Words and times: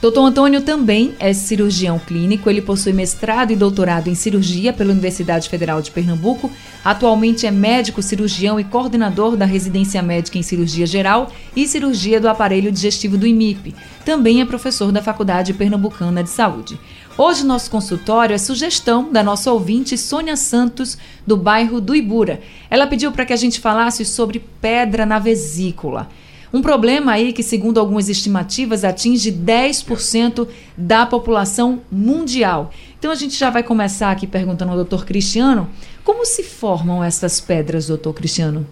Doutor 0.00 0.26
Antônio 0.26 0.62
também 0.62 1.16
é 1.18 1.32
cirurgião 1.32 1.98
clínico, 1.98 2.48
ele 2.48 2.62
possui 2.62 2.92
mestrado 2.92 3.50
e 3.50 3.56
doutorado 3.56 4.06
em 4.06 4.14
cirurgia 4.14 4.72
pela 4.72 4.92
Universidade 4.92 5.48
Federal 5.48 5.82
de 5.82 5.90
Pernambuco. 5.90 6.52
Atualmente 6.84 7.48
é 7.48 7.50
médico 7.50 8.00
cirurgião 8.00 8.60
e 8.60 8.64
coordenador 8.64 9.36
da 9.36 9.44
residência 9.44 10.00
médica 10.00 10.38
em 10.38 10.42
cirurgia 10.42 10.86
geral 10.86 11.32
e 11.56 11.66
cirurgia 11.66 12.20
do 12.20 12.28
aparelho 12.28 12.70
digestivo 12.70 13.18
do 13.18 13.26
IMIP. 13.26 13.74
Também 14.04 14.40
é 14.40 14.44
professor 14.44 14.92
da 14.92 15.02
Faculdade 15.02 15.52
Pernambucana 15.52 16.22
de 16.22 16.30
Saúde. 16.30 16.78
Hoje 17.16 17.44
nosso 17.44 17.68
consultório 17.68 18.34
é 18.34 18.38
sugestão 18.38 19.12
da 19.12 19.24
nossa 19.24 19.50
ouvinte 19.50 19.98
Sônia 19.98 20.36
Santos, 20.36 20.96
do 21.26 21.36
bairro 21.36 21.80
do 21.80 21.96
Ibura. 21.96 22.40
Ela 22.70 22.86
pediu 22.86 23.10
para 23.10 23.26
que 23.26 23.32
a 23.32 23.36
gente 23.36 23.58
falasse 23.58 24.04
sobre 24.04 24.38
pedra 24.60 25.04
na 25.04 25.18
vesícula. 25.18 26.08
Um 26.52 26.62
problema 26.62 27.12
aí 27.12 27.32
que, 27.32 27.42
segundo 27.42 27.78
algumas 27.78 28.08
estimativas, 28.08 28.84
atinge 28.84 29.30
10% 29.30 30.48
da 30.76 31.04
população 31.04 31.80
mundial. 31.90 32.72
Então 32.98 33.10
a 33.10 33.14
gente 33.14 33.38
já 33.38 33.50
vai 33.50 33.62
começar 33.62 34.10
aqui 34.10 34.26
perguntando 34.26 34.70
ao 34.70 34.76
doutor 34.76 35.04
Cristiano 35.04 35.68
como 36.02 36.24
se 36.24 36.42
formam 36.42 37.04
essas 37.04 37.40
pedras, 37.40 37.88
doutor 37.88 38.14
Cristiano? 38.14 38.66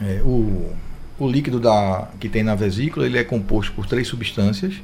É, 0.00 0.22
o, 0.24 0.72
o 1.18 1.28
líquido 1.28 1.58
da, 1.58 2.08
que 2.20 2.28
tem 2.28 2.42
na 2.42 2.54
vesícula 2.54 3.04
ele 3.04 3.18
é 3.18 3.24
composto 3.24 3.72
por 3.72 3.86
três 3.86 4.06
substâncias 4.08 4.74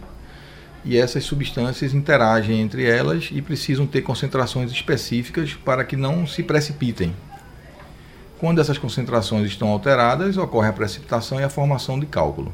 e 0.85 0.97
essas 0.97 1.25
substâncias 1.25 1.95
interagem 1.95 2.61
entre 2.61 2.85
elas 2.85 3.29
e 3.33 3.41
precisam 3.43 3.87
ter 3.87 4.03
concentrações 4.03 4.71
específicas 4.71 5.55
para 5.55 5.85
que 5.85 5.97
não 5.97 6.27
se 6.27 6.43
precipitem. 6.43 7.15
Quando 8.39 8.61
essas 8.61 8.79
concentrações 8.79 9.49
estão 9.49 9.69
alteradas, 9.69 10.37
ocorre 10.37 10.69
a 10.69 10.73
precipitação 10.73 11.41
e 11.41 11.45
a 11.45 11.49
formação 11.49 11.99
de 11.99 12.07
cálculo. 12.07 12.53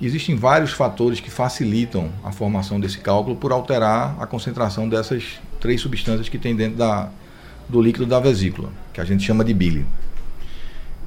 Existem 0.00 0.34
vários 0.34 0.72
fatores 0.72 1.20
que 1.20 1.30
facilitam 1.30 2.10
a 2.24 2.32
formação 2.32 2.80
desse 2.80 2.98
cálculo 2.98 3.36
por 3.36 3.52
alterar 3.52 4.16
a 4.18 4.26
concentração 4.26 4.88
dessas 4.88 5.38
três 5.60 5.80
substâncias 5.80 6.30
que 6.30 6.38
tem 6.38 6.56
dentro 6.56 6.78
da, 6.78 7.10
do 7.68 7.80
líquido 7.80 8.06
da 8.06 8.18
vesícula, 8.18 8.70
que 8.92 9.00
a 9.00 9.04
gente 9.04 9.22
chama 9.22 9.44
de 9.44 9.52
bile. 9.52 9.86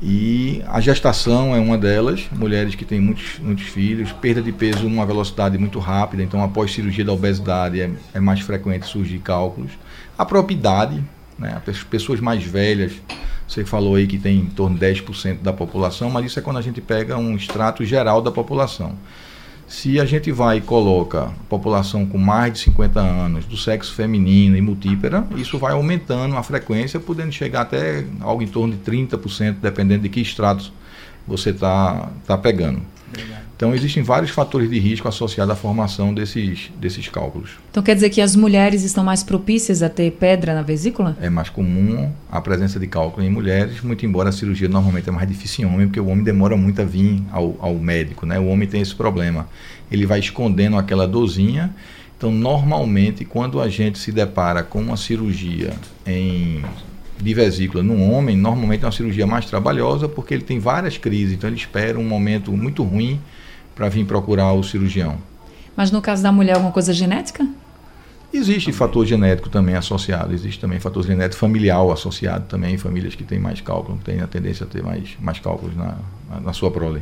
E 0.02 0.62
a 0.68 0.80
gestação 0.80 1.56
é 1.56 1.60
uma 1.60 1.78
delas, 1.78 2.28
mulheres 2.32 2.76
que 2.76 2.86
têm 2.86 3.00
muitos, 3.00 3.40
muitos 3.40 3.66
filhos, 3.66 4.12
perda 4.12 4.42
de 4.42 4.52
peso 4.52 4.88
numa 4.88 5.06
velocidade 5.06 5.58
muito 5.58 5.80
rápida, 5.80 6.22
então 6.22 6.44
após 6.44 6.72
cirurgia 6.72 7.04
da 7.04 7.12
obesidade 7.12 7.82
é, 7.82 7.90
é 8.14 8.20
mais 8.20 8.42
frequente 8.42 8.86
surgir 8.86 9.20
cálculos. 9.20 9.72
A 10.18 10.24
própria 10.26 10.54
idade, 10.54 11.04
né, 11.40 11.60
as 11.66 11.84
pessoas 11.84 12.20
mais 12.20 12.44
velhas 12.44 12.94
você 13.48 13.64
falou 13.64 13.96
aí 13.96 14.08
que 14.08 14.18
tem 14.18 14.40
em 14.40 14.46
torno 14.46 14.78
de 14.78 14.86
10% 14.86 15.42
da 15.42 15.54
população, 15.54 16.10
mas 16.10 16.26
isso 16.26 16.40
é 16.40 16.42
quando 16.42 16.58
a 16.58 16.62
gente 16.62 16.82
pega 16.82 17.18
um 17.18 17.36
extrato 17.36 17.86
geral 17.86 18.22
da 18.22 18.32
população. 18.32 18.96
Se 19.68 20.00
a 20.00 20.06
gente 20.06 20.32
vai 20.32 20.58
e 20.58 20.62
coloca 20.62 21.32
população 21.50 22.06
com 22.06 22.20
mais 22.20 22.54
de 22.54 22.60
50 22.60 23.00
anos, 23.00 23.46
do 23.46 23.58
sexo 23.58 23.94
feminino 23.94 24.56
e 24.56 24.62
multípera, 24.62 25.26
isso 25.36 25.58
vai 25.58 25.74
aumentando 25.74 26.38
a 26.38 26.44
frequência, 26.44 27.00
podendo 27.00 27.32
chegar 27.32 27.62
até 27.62 28.06
algo 28.22 28.44
em 28.44 28.48
torno 28.48 28.76
de 28.76 28.80
30%, 28.80 29.56
dependendo 29.62 30.04
de 30.04 30.10
que 30.10 30.22
extrato 30.22 30.72
você 31.28 31.50
está 31.50 32.10
tá 32.28 32.38
pegando. 32.38 32.82
Então, 33.56 33.74
existem 33.74 34.04
vários 34.04 34.32
fatores 34.32 34.70
de 34.70 34.78
risco 34.78 35.08
associados 35.08 35.54
à 35.54 35.56
formação 35.56 36.14
desses, 36.14 36.70
desses 36.78 37.08
cálculos. 37.08 37.52
Então, 37.72 37.82
quer 37.82 37.96
dizer 37.96 38.10
que 38.10 38.20
as 38.20 38.36
mulheres 38.36 38.84
estão 38.84 39.02
mais 39.02 39.24
propícias 39.24 39.82
a 39.82 39.88
ter 39.88 40.12
pedra 40.12 40.54
na 40.54 40.62
vesícula? 40.62 41.16
É 41.22 41.30
mais 41.30 41.50
comum 41.50 42.12
a 42.30 42.42
presença 42.42 42.78
de 42.78 42.88
cálculo 42.88 43.26
em 43.26 43.30
mulheres, 43.30 43.82
muito 43.82 44.06
embora 44.06 44.28
a 44.28 44.32
cirurgia 44.34 44.68
normalmente 44.68 45.08
é 45.08 45.12
mais 45.12 45.28
difícil 45.28 45.66
em 45.66 45.74
homem, 45.74 45.88
porque 45.88 46.02
o 46.02 46.08
homem 46.08 46.24
demora 46.24 46.58
muito 46.58 46.82
a 46.82 46.86
vir 46.86 47.24
ao, 47.32 47.56
ao 47.62 47.76
médico, 47.76 48.26
né? 48.26 48.38
O 48.38 48.48
homem 48.48 48.68
tem 48.68 48.82
esse 48.82 48.94
problema. 48.94 49.48
Ele 49.90 50.06
vai 50.06 50.20
escondendo 50.20 50.78
aquela 50.78 51.08
dorzinha. 51.08 51.74
Então, 52.18 52.32
normalmente, 52.32 53.24
quando 53.24 53.62
a 53.62 53.70
gente 53.70 54.00
se 54.00 54.12
depara 54.12 54.64
com 54.64 54.82
uma 54.82 54.98
cirurgia 54.98 55.74
em 56.06 56.62
de 57.18 57.34
vesícula 57.34 57.82
num 57.82 58.12
homem, 58.12 58.36
normalmente 58.36 58.84
é 58.84 58.86
uma 58.86 58.92
cirurgia 58.92 59.26
mais 59.26 59.46
trabalhosa, 59.46 60.10
porque 60.10 60.34
ele 60.34 60.44
tem 60.44 60.60
várias 60.60 60.98
crises, 60.98 61.34
então 61.34 61.50
ele 61.50 61.56
espera 61.56 61.98
um 61.98 62.04
momento 62.04 62.52
muito 62.52 62.84
ruim 62.84 63.22
para 63.76 63.90
vir 63.90 64.06
procurar 64.06 64.54
o 64.54 64.64
cirurgião. 64.64 65.18
Mas 65.76 65.92
no 65.92 66.02
caso 66.02 66.24
da 66.24 66.32
mulher, 66.32 66.54
alguma 66.54 66.72
coisa 66.72 66.94
genética? 66.94 67.46
Existe 68.34 68.72
fator 68.74 69.06
genético 69.06 69.50
também 69.50 69.76
associado, 69.76 70.34
existe 70.34 70.60
também 70.60 70.80
fator 70.80 71.06
genético 71.06 71.40
familiar 71.40 71.80
associado 71.92 72.46
também 72.48 72.74
em 72.74 72.78
famílias 72.78 73.16
que 73.16 73.24
têm 73.24 73.40
mais 73.40 73.62
cálculo, 73.62 73.98
têm 74.04 74.20
a 74.22 74.28
tendência 74.28 74.66
a 74.66 74.68
ter 74.68 74.84
mais, 74.84 75.10
mais 75.20 75.40
cálculos 75.40 75.76
na, 75.76 75.96
na, 76.30 76.40
na 76.42 76.54
sua 76.54 76.72
prole. 76.72 77.02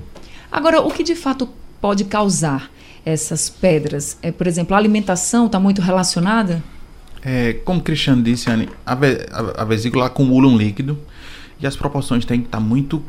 Agora, 0.51 0.81
o 0.81 0.91
que 0.91 1.03
de 1.03 1.15
fato 1.15 1.49
pode 1.81 2.05
causar 2.05 2.69
essas 3.03 3.49
pedras? 3.49 4.17
É, 4.21 4.31
por 4.31 4.45
exemplo, 4.45 4.75
a 4.75 4.77
alimentação 4.77 5.47
está 5.47 5.59
muito 5.59 5.81
relacionada? 5.81 6.63
É, 7.25 7.53
como 7.65 7.79
o 7.79 7.83
Cristiano 7.83 8.21
disse, 8.21 8.51
Anne, 8.51 8.69
a, 8.85 8.93
a, 8.93 9.61
a, 9.61 9.65
vesícula 9.65 10.05
acumula 10.05 10.47
um 10.47 10.57
líquido 10.57 10.99
e 11.59 11.65
as 11.65 11.75
proporções 11.75 12.25
têm 12.25 12.41
que 12.41 12.47
estar 12.47 12.59
muito, 12.59 13.01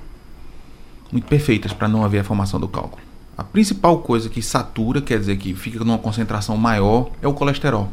muito 1.13 1.27
perfeitas 1.27 1.73
para 1.73 1.89
não 1.89 2.05
haver 2.05 2.21
a 2.21 2.25
formação 2.25 2.59
do 2.59 2.69
cálculo. 2.69 3.03
A 3.37 3.43
principal 3.43 3.99
coisa 3.99 4.29
que 4.29 4.41
satura, 4.41 5.03
quer 5.03 5.19
dizer 5.19 5.37
que 5.37 5.55
fica 5.55 5.81
numa 5.81 5.99
concentração 5.99 6.57
maior, 6.57 7.11
é 7.21 7.27
o 7.27 7.35
colesterol. 7.35 7.89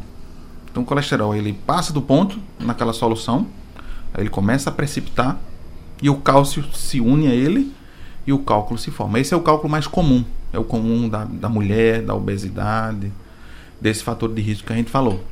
Então 0.70 0.84
o 0.84 0.86
colesterol 0.86 1.34
ele 1.34 1.52
passa 1.52 1.92
do 1.92 2.00
ponto 2.00 2.38
naquela 2.60 2.92
solução, 2.92 3.46
ele 4.16 4.28
começa 4.28 4.70
a 4.70 4.72
precipitar 4.72 5.38
e 6.00 6.08
o 6.08 6.16
cálcio 6.16 6.64
se 6.72 7.00
une 7.00 7.26
a 7.26 7.34
ele 7.34 7.72
e 8.26 8.32
o 8.32 8.38
cálculo 8.38 8.78
se 8.78 8.90
forma. 8.90 9.18
Esse 9.18 9.34
é 9.34 9.36
o 9.36 9.40
cálculo 9.40 9.68
mais 9.68 9.86
comum, 9.86 10.24
é 10.52 10.58
o 10.58 10.64
comum 10.64 11.08
da, 11.08 11.24
da 11.24 11.48
mulher, 11.48 12.02
da 12.02 12.14
obesidade, 12.14 13.12
desse 13.80 14.04
fator 14.04 14.32
de 14.32 14.40
risco 14.40 14.66
que 14.66 14.72
a 14.72 14.76
gente 14.76 14.90
falou. 14.90 15.24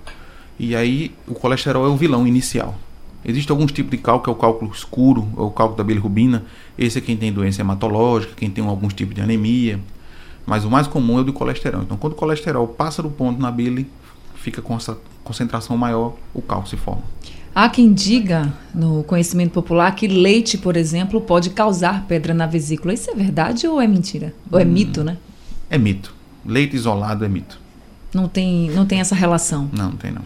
E 0.58 0.74
aí 0.74 1.14
o 1.26 1.34
colesterol 1.34 1.86
é 1.86 1.88
o 1.88 1.96
vilão 1.96 2.26
inicial. 2.26 2.76
Existe 3.24 3.50
alguns 3.50 3.70
tipos 3.70 3.90
de 3.92 3.98
cálculo, 3.98 4.24
que 4.24 4.30
é 4.30 4.32
o 4.32 4.36
cálculo 4.36 4.72
escuro, 4.72 5.28
ou 5.36 5.48
o 5.48 5.50
cálculo 5.50 5.76
da 5.76 5.84
bilirrubina. 5.84 6.44
Esse 6.76 6.98
é 6.98 7.00
quem 7.00 7.16
tem 7.16 7.32
doença 7.32 7.60
hematológica, 7.60 8.34
quem 8.34 8.50
tem 8.50 8.66
alguns 8.66 8.92
tipos 8.92 9.14
de 9.14 9.20
anemia. 9.20 9.78
Mas 10.50 10.64
o 10.64 10.68
mais 10.68 10.88
comum 10.88 11.18
é 11.18 11.20
o 11.20 11.24
do 11.24 11.32
colesterol. 11.32 11.82
Então, 11.82 11.96
quando 11.96 12.14
o 12.14 12.16
colesterol 12.16 12.66
passa 12.66 13.00
do 13.00 13.08
ponto 13.08 13.40
na 13.40 13.52
bile, 13.52 13.88
fica 14.34 14.60
com 14.60 14.74
essa 14.74 14.98
concentração 15.22 15.76
maior, 15.76 16.16
o 16.34 16.42
cálculo 16.42 16.68
se 16.68 16.76
forma. 16.76 17.04
Há 17.54 17.68
quem 17.68 17.92
diga, 17.92 18.52
no 18.74 19.04
conhecimento 19.04 19.52
popular, 19.52 19.94
que 19.94 20.08
leite, 20.08 20.58
por 20.58 20.76
exemplo, 20.76 21.20
pode 21.20 21.50
causar 21.50 22.04
pedra 22.08 22.34
na 22.34 22.46
vesícula. 22.46 22.92
Isso 22.92 23.08
é 23.12 23.14
verdade 23.14 23.68
ou 23.68 23.80
é 23.80 23.86
mentira? 23.86 24.34
Ou 24.50 24.58
é 24.58 24.64
hum, 24.64 24.72
mito, 24.72 25.04
né? 25.04 25.18
É 25.70 25.78
mito. 25.78 26.12
Leite 26.44 26.74
isolado 26.74 27.24
é 27.24 27.28
mito. 27.28 27.56
Não 28.12 28.26
tem, 28.26 28.70
não 28.70 28.84
tem 28.84 28.98
essa 28.98 29.14
relação? 29.14 29.70
Não, 29.72 29.90
não 29.90 29.96
tem 29.96 30.10
não. 30.10 30.22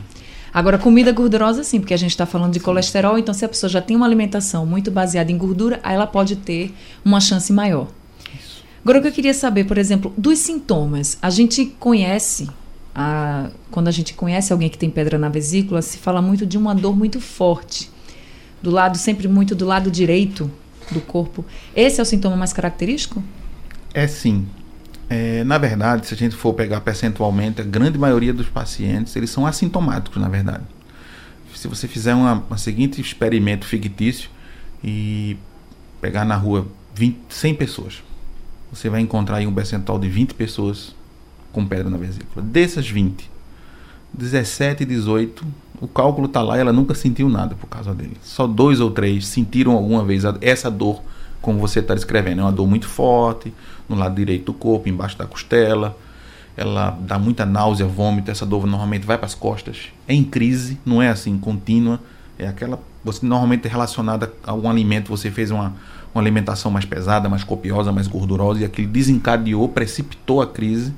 Agora, 0.55 0.79
comida 0.79 1.13
gordurosa, 1.13 1.63
sim, 1.63 1.81
porque 1.81 1.93
a 1.93 1.99
gente 1.99 2.13
está 2.13 2.25
falando 2.25 2.55
de 2.55 2.61
colesterol, 2.61 3.19
então 3.19 3.35
se 3.35 3.45
a 3.45 3.49
pessoa 3.49 3.69
já 3.69 3.83
tem 3.83 3.95
uma 3.95 4.07
alimentação 4.07 4.65
muito 4.65 4.91
baseada 4.91 5.31
em 5.31 5.37
gordura, 5.37 5.81
aí 5.83 5.95
ela 5.95 6.07
pode 6.07 6.37
ter 6.37 6.75
uma 7.05 7.21
chance 7.21 7.53
maior. 7.53 7.89
Agora, 8.85 8.99
o 8.99 9.03
que 9.03 9.09
eu 9.09 9.13
queria 9.13 9.33
saber, 9.33 9.65
por 9.65 9.79
exemplo, 9.79 10.13
dos 10.17 10.39
sintomas. 10.41 11.17
A 11.23 11.31
gente 11.31 11.65
conhece, 11.81 12.51
a, 12.95 13.49
quando 13.71 13.89
a 13.89 13.91
gente 13.91 14.13
conhece 14.13 14.53
alguém 14.53 14.69
que 14.69 14.77
tem 14.77 14.91
pedra 14.91 15.19
na 15.19 15.31
vesícula, 15.31 15.81
se 15.81 15.97
fala 15.97 16.21
muito 16.21 16.45
de 16.45 16.59
uma 16.59 16.75
dor 16.75 16.95
muito 16.95 17.19
forte. 17.19 17.91
Do 18.63 18.71
lado, 18.71 18.99
sempre 18.99 19.27
muito 19.27 19.55
do 19.55 19.65
lado 19.65 19.91
direito 19.91 20.51
do 20.91 21.01
corpo. 21.01 21.47
Esse 21.75 21.99
é 21.99 22.03
o 22.03 22.05
sintoma 22.05 22.37
mais 22.37 22.53
característico? 22.53 23.25
É 23.95 24.07
sim. 24.07 24.47
É, 25.09 25.43
na 25.45 25.57
verdade, 25.57 26.07
se 26.07 26.13
a 26.13 26.17
gente 26.17 26.37
for 26.37 26.53
pegar 26.53 26.83
percentualmente, 26.83 27.63
a 27.63 27.65
grande 27.65 27.97
maioria 27.97 28.35
dos 28.35 28.49
pacientes, 28.49 29.17
eles 29.17 29.31
são 29.31 29.47
assintomáticos, 29.47 30.21
na 30.21 30.29
verdade. 30.29 30.65
Se 31.55 31.67
você 31.69 31.89
fizer 31.89 32.15
uma, 32.15 32.45
uma 32.51 32.59
seguinte 32.59 33.01
experimento 33.01 33.65
fictício 33.65 34.29
e 34.83 35.39
pegar 36.03 36.27
na 36.27 36.37
rua 36.37 36.67
20, 36.95 37.17
100 37.31 37.55
pessoas, 37.55 38.03
você 38.75 38.89
vai 38.89 39.01
encontrar 39.01 39.37
aí 39.37 39.47
um 39.47 39.55
percentual 39.55 39.99
de 39.99 40.09
20 40.09 40.35
pessoas 40.35 40.95
com 41.53 41.65
pedra 41.65 41.89
na 41.89 41.97
vesícula. 41.97 42.45
Dessas 42.45 42.89
20, 42.91 43.31
17 44.13 44.83
e 44.83 44.87
18, 44.87 45.47
o 45.81 45.87
cálculo 45.87 46.27
está 46.27 46.43
lá 46.43 46.57
e 46.57 46.61
ela 46.61 46.73
nunca 46.73 46.95
sentiu 46.95 47.29
nada 47.29 47.55
por 47.55 47.69
causa 47.69 47.95
dele. 47.95 48.17
Só 48.23 48.47
dois 48.47 48.81
ou 48.81 48.91
três 48.91 49.27
sentiram 49.27 49.73
alguma 49.73 50.05
vez 50.05 50.25
essa 50.41 50.71
dor, 50.71 51.01
como 51.41 51.59
você 51.61 51.79
está 51.79 51.95
descrevendo. 51.95 52.41
É 52.41 52.45
uma 52.45 52.53
dor 52.53 52.67
muito 52.67 52.89
forte, 52.89 53.55
no 53.89 53.97
lado 53.97 54.17
direito 54.17 54.47
do 54.47 54.55
corpo, 54.55 54.89
embaixo 54.89 55.17
da 55.17 55.27
costela. 55.27 55.97
Ela 56.57 56.91
dá 57.01 57.19
muita 57.19 57.47
náusea, 57.47 57.87
vômito. 57.87 58.31
Essa 58.31 58.45
dor 58.45 58.67
normalmente 58.67 59.07
vai 59.07 59.17
para 59.17 59.27
as 59.27 59.35
costas. 59.35 59.89
É 60.09 60.15
em 60.15 60.25
crise, 60.25 60.79
não 60.85 61.01
é 61.01 61.09
assim 61.09 61.39
contínua. 61.39 62.01
É 62.39 62.49
aquela. 62.49 62.81
Você 63.05 63.25
normalmente 63.25 63.67
é 63.67 63.71
relacionada 63.71 64.33
a 64.45 64.51
algum 64.51 64.69
alimento, 64.69 65.09
você 65.09 65.31
fez 65.31 65.51
uma, 65.51 65.75
uma 66.15 66.23
alimentação 66.23 66.71
mais 66.71 66.85
pesada, 66.85 67.29
mais 67.29 67.43
copiosa, 67.43 67.91
mais 67.91 68.07
gordurosa, 68.07 68.61
e 68.61 68.65
aquilo 68.65 68.89
desencadeou, 68.89 69.69
precipitou 69.69 70.41
a 70.41 70.47
crise. 70.47 70.95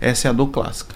Essa 0.00 0.28
é 0.28 0.30
a 0.30 0.32
dor 0.32 0.48
clássica. 0.48 0.94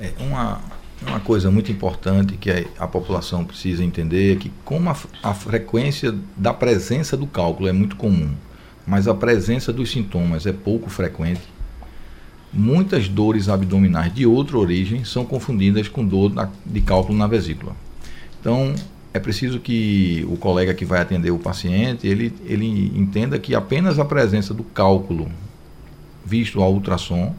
É 0.00 0.12
uma, 0.18 0.60
uma 1.06 1.20
coisa 1.20 1.50
muito 1.50 1.70
importante 1.70 2.36
que 2.36 2.66
a, 2.78 2.86
população 2.86 3.44
precisa 3.44 3.84
entender 3.84 4.32
é 4.32 4.36
que 4.36 4.50
como 4.64 4.88
a, 4.88 4.96
a 5.22 5.34
frequência 5.34 6.14
da 6.36 6.54
presença 6.54 7.16
do 7.16 7.26
cálculo 7.26 7.68
é 7.68 7.72
muito 7.72 7.94
comum, 7.96 8.30
mas 8.86 9.06
a 9.06 9.14
presença 9.14 9.72
dos 9.72 9.90
sintomas 9.90 10.46
é 10.46 10.52
pouco 10.52 10.88
frequente, 10.88 11.42
muitas 12.52 13.08
dores 13.08 13.48
abdominais 13.48 14.14
de 14.14 14.26
outra 14.26 14.56
origem 14.56 15.04
são 15.04 15.24
confundidas 15.24 15.88
com 15.88 16.04
dor 16.04 16.32
de 16.64 16.80
cálculo 16.80 17.18
na 17.18 17.26
vesícula. 17.26 17.76
Então, 18.40 18.74
é 19.14 19.20
preciso 19.20 19.60
que 19.60 20.26
o 20.28 20.36
colega 20.36 20.74
que 20.74 20.84
vai 20.84 21.00
atender 21.00 21.30
o 21.30 21.38
paciente, 21.38 22.04
ele, 22.04 22.34
ele 22.44 22.92
entenda 22.98 23.38
que 23.38 23.54
apenas 23.54 24.00
a 24.00 24.04
presença 24.04 24.52
do 24.52 24.64
cálculo 24.64 25.28
visto 26.26 26.60
ao 26.60 26.74
ultrassom 26.74 27.32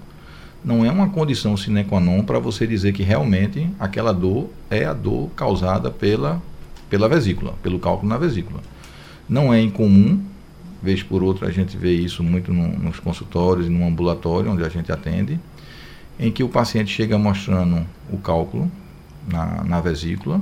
não 0.63 0.85
é 0.85 0.89
uma 0.89 1.09
condição 1.09 1.57
sine 1.57 1.83
qua 1.83 1.99
non 1.99 2.23
para 2.23 2.39
você 2.39 2.65
dizer 2.65 2.93
que 2.93 3.03
realmente 3.03 3.69
aquela 3.77 4.13
dor 4.13 4.49
é 4.69 4.85
a 4.85 4.93
dor 4.93 5.29
causada 5.35 5.91
pela, 5.91 6.41
pela 6.89 7.09
vesícula, 7.09 7.53
pelo 7.61 7.77
cálculo 7.77 8.07
na 8.07 8.17
vesícula. 8.17 8.61
Não 9.27 9.53
é 9.53 9.59
incomum, 9.59 10.23
vez 10.81 11.03
por 11.03 11.21
outra 11.21 11.49
a 11.49 11.51
gente 11.51 11.75
vê 11.75 11.93
isso 11.93 12.23
muito 12.23 12.53
no, 12.53 12.69
nos 12.69 13.01
consultórios 13.01 13.67
e 13.67 13.69
no 13.69 13.85
ambulatório 13.85 14.49
onde 14.49 14.63
a 14.63 14.69
gente 14.69 14.93
atende, 14.93 15.37
em 16.17 16.31
que 16.31 16.41
o 16.41 16.47
paciente 16.47 16.89
chega 16.89 17.17
mostrando 17.17 17.85
o 18.09 18.17
cálculo 18.17 18.71
na, 19.27 19.61
na 19.65 19.81
vesícula, 19.81 20.41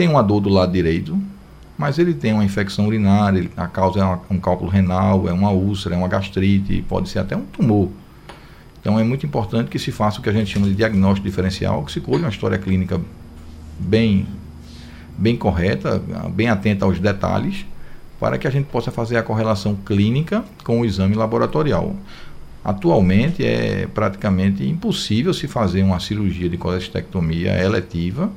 tem 0.00 0.08
uma 0.08 0.22
dor 0.22 0.40
do 0.40 0.48
lado 0.48 0.72
direito, 0.72 1.20
mas 1.76 1.98
ele 1.98 2.14
tem 2.14 2.32
uma 2.32 2.42
infecção 2.42 2.86
urinária, 2.86 3.50
a 3.54 3.66
causa 3.66 4.00
é 4.00 4.32
um 4.32 4.40
cálculo 4.40 4.70
renal, 4.70 5.28
é 5.28 5.32
uma 5.32 5.50
úlcera, 5.50 5.94
é 5.94 5.98
uma 5.98 6.08
gastrite, 6.08 6.82
pode 6.88 7.10
ser 7.10 7.18
até 7.18 7.36
um 7.36 7.42
tumor. 7.42 7.90
Então 8.80 8.98
é 8.98 9.04
muito 9.04 9.26
importante 9.26 9.68
que 9.68 9.78
se 9.78 9.92
faça 9.92 10.18
o 10.18 10.22
que 10.22 10.30
a 10.30 10.32
gente 10.32 10.50
chama 10.50 10.66
de 10.66 10.74
diagnóstico 10.74 11.28
diferencial, 11.28 11.84
que 11.84 11.92
se 11.92 12.00
colhe 12.00 12.22
uma 12.22 12.30
história 12.30 12.56
clínica 12.56 12.98
bem, 13.78 14.26
bem 15.18 15.36
correta, 15.36 16.02
bem 16.30 16.48
atenta 16.48 16.86
aos 16.86 16.98
detalhes, 16.98 17.66
para 18.18 18.38
que 18.38 18.46
a 18.46 18.50
gente 18.50 18.68
possa 18.68 18.90
fazer 18.90 19.18
a 19.18 19.22
correlação 19.22 19.76
clínica 19.84 20.42
com 20.64 20.80
o 20.80 20.84
exame 20.86 21.14
laboratorial. 21.14 21.94
Atualmente 22.64 23.44
é 23.44 23.86
praticamente 23.92 24.66
impossível 24.66 25.34
se 25.34 25.46
fazer 25.46 25.82
uma 25.82 26.00
cirurgia 26.00 26.48
de 26.48 26.56
colestectomia 26.56 27.62
eletiva 27.62 28.32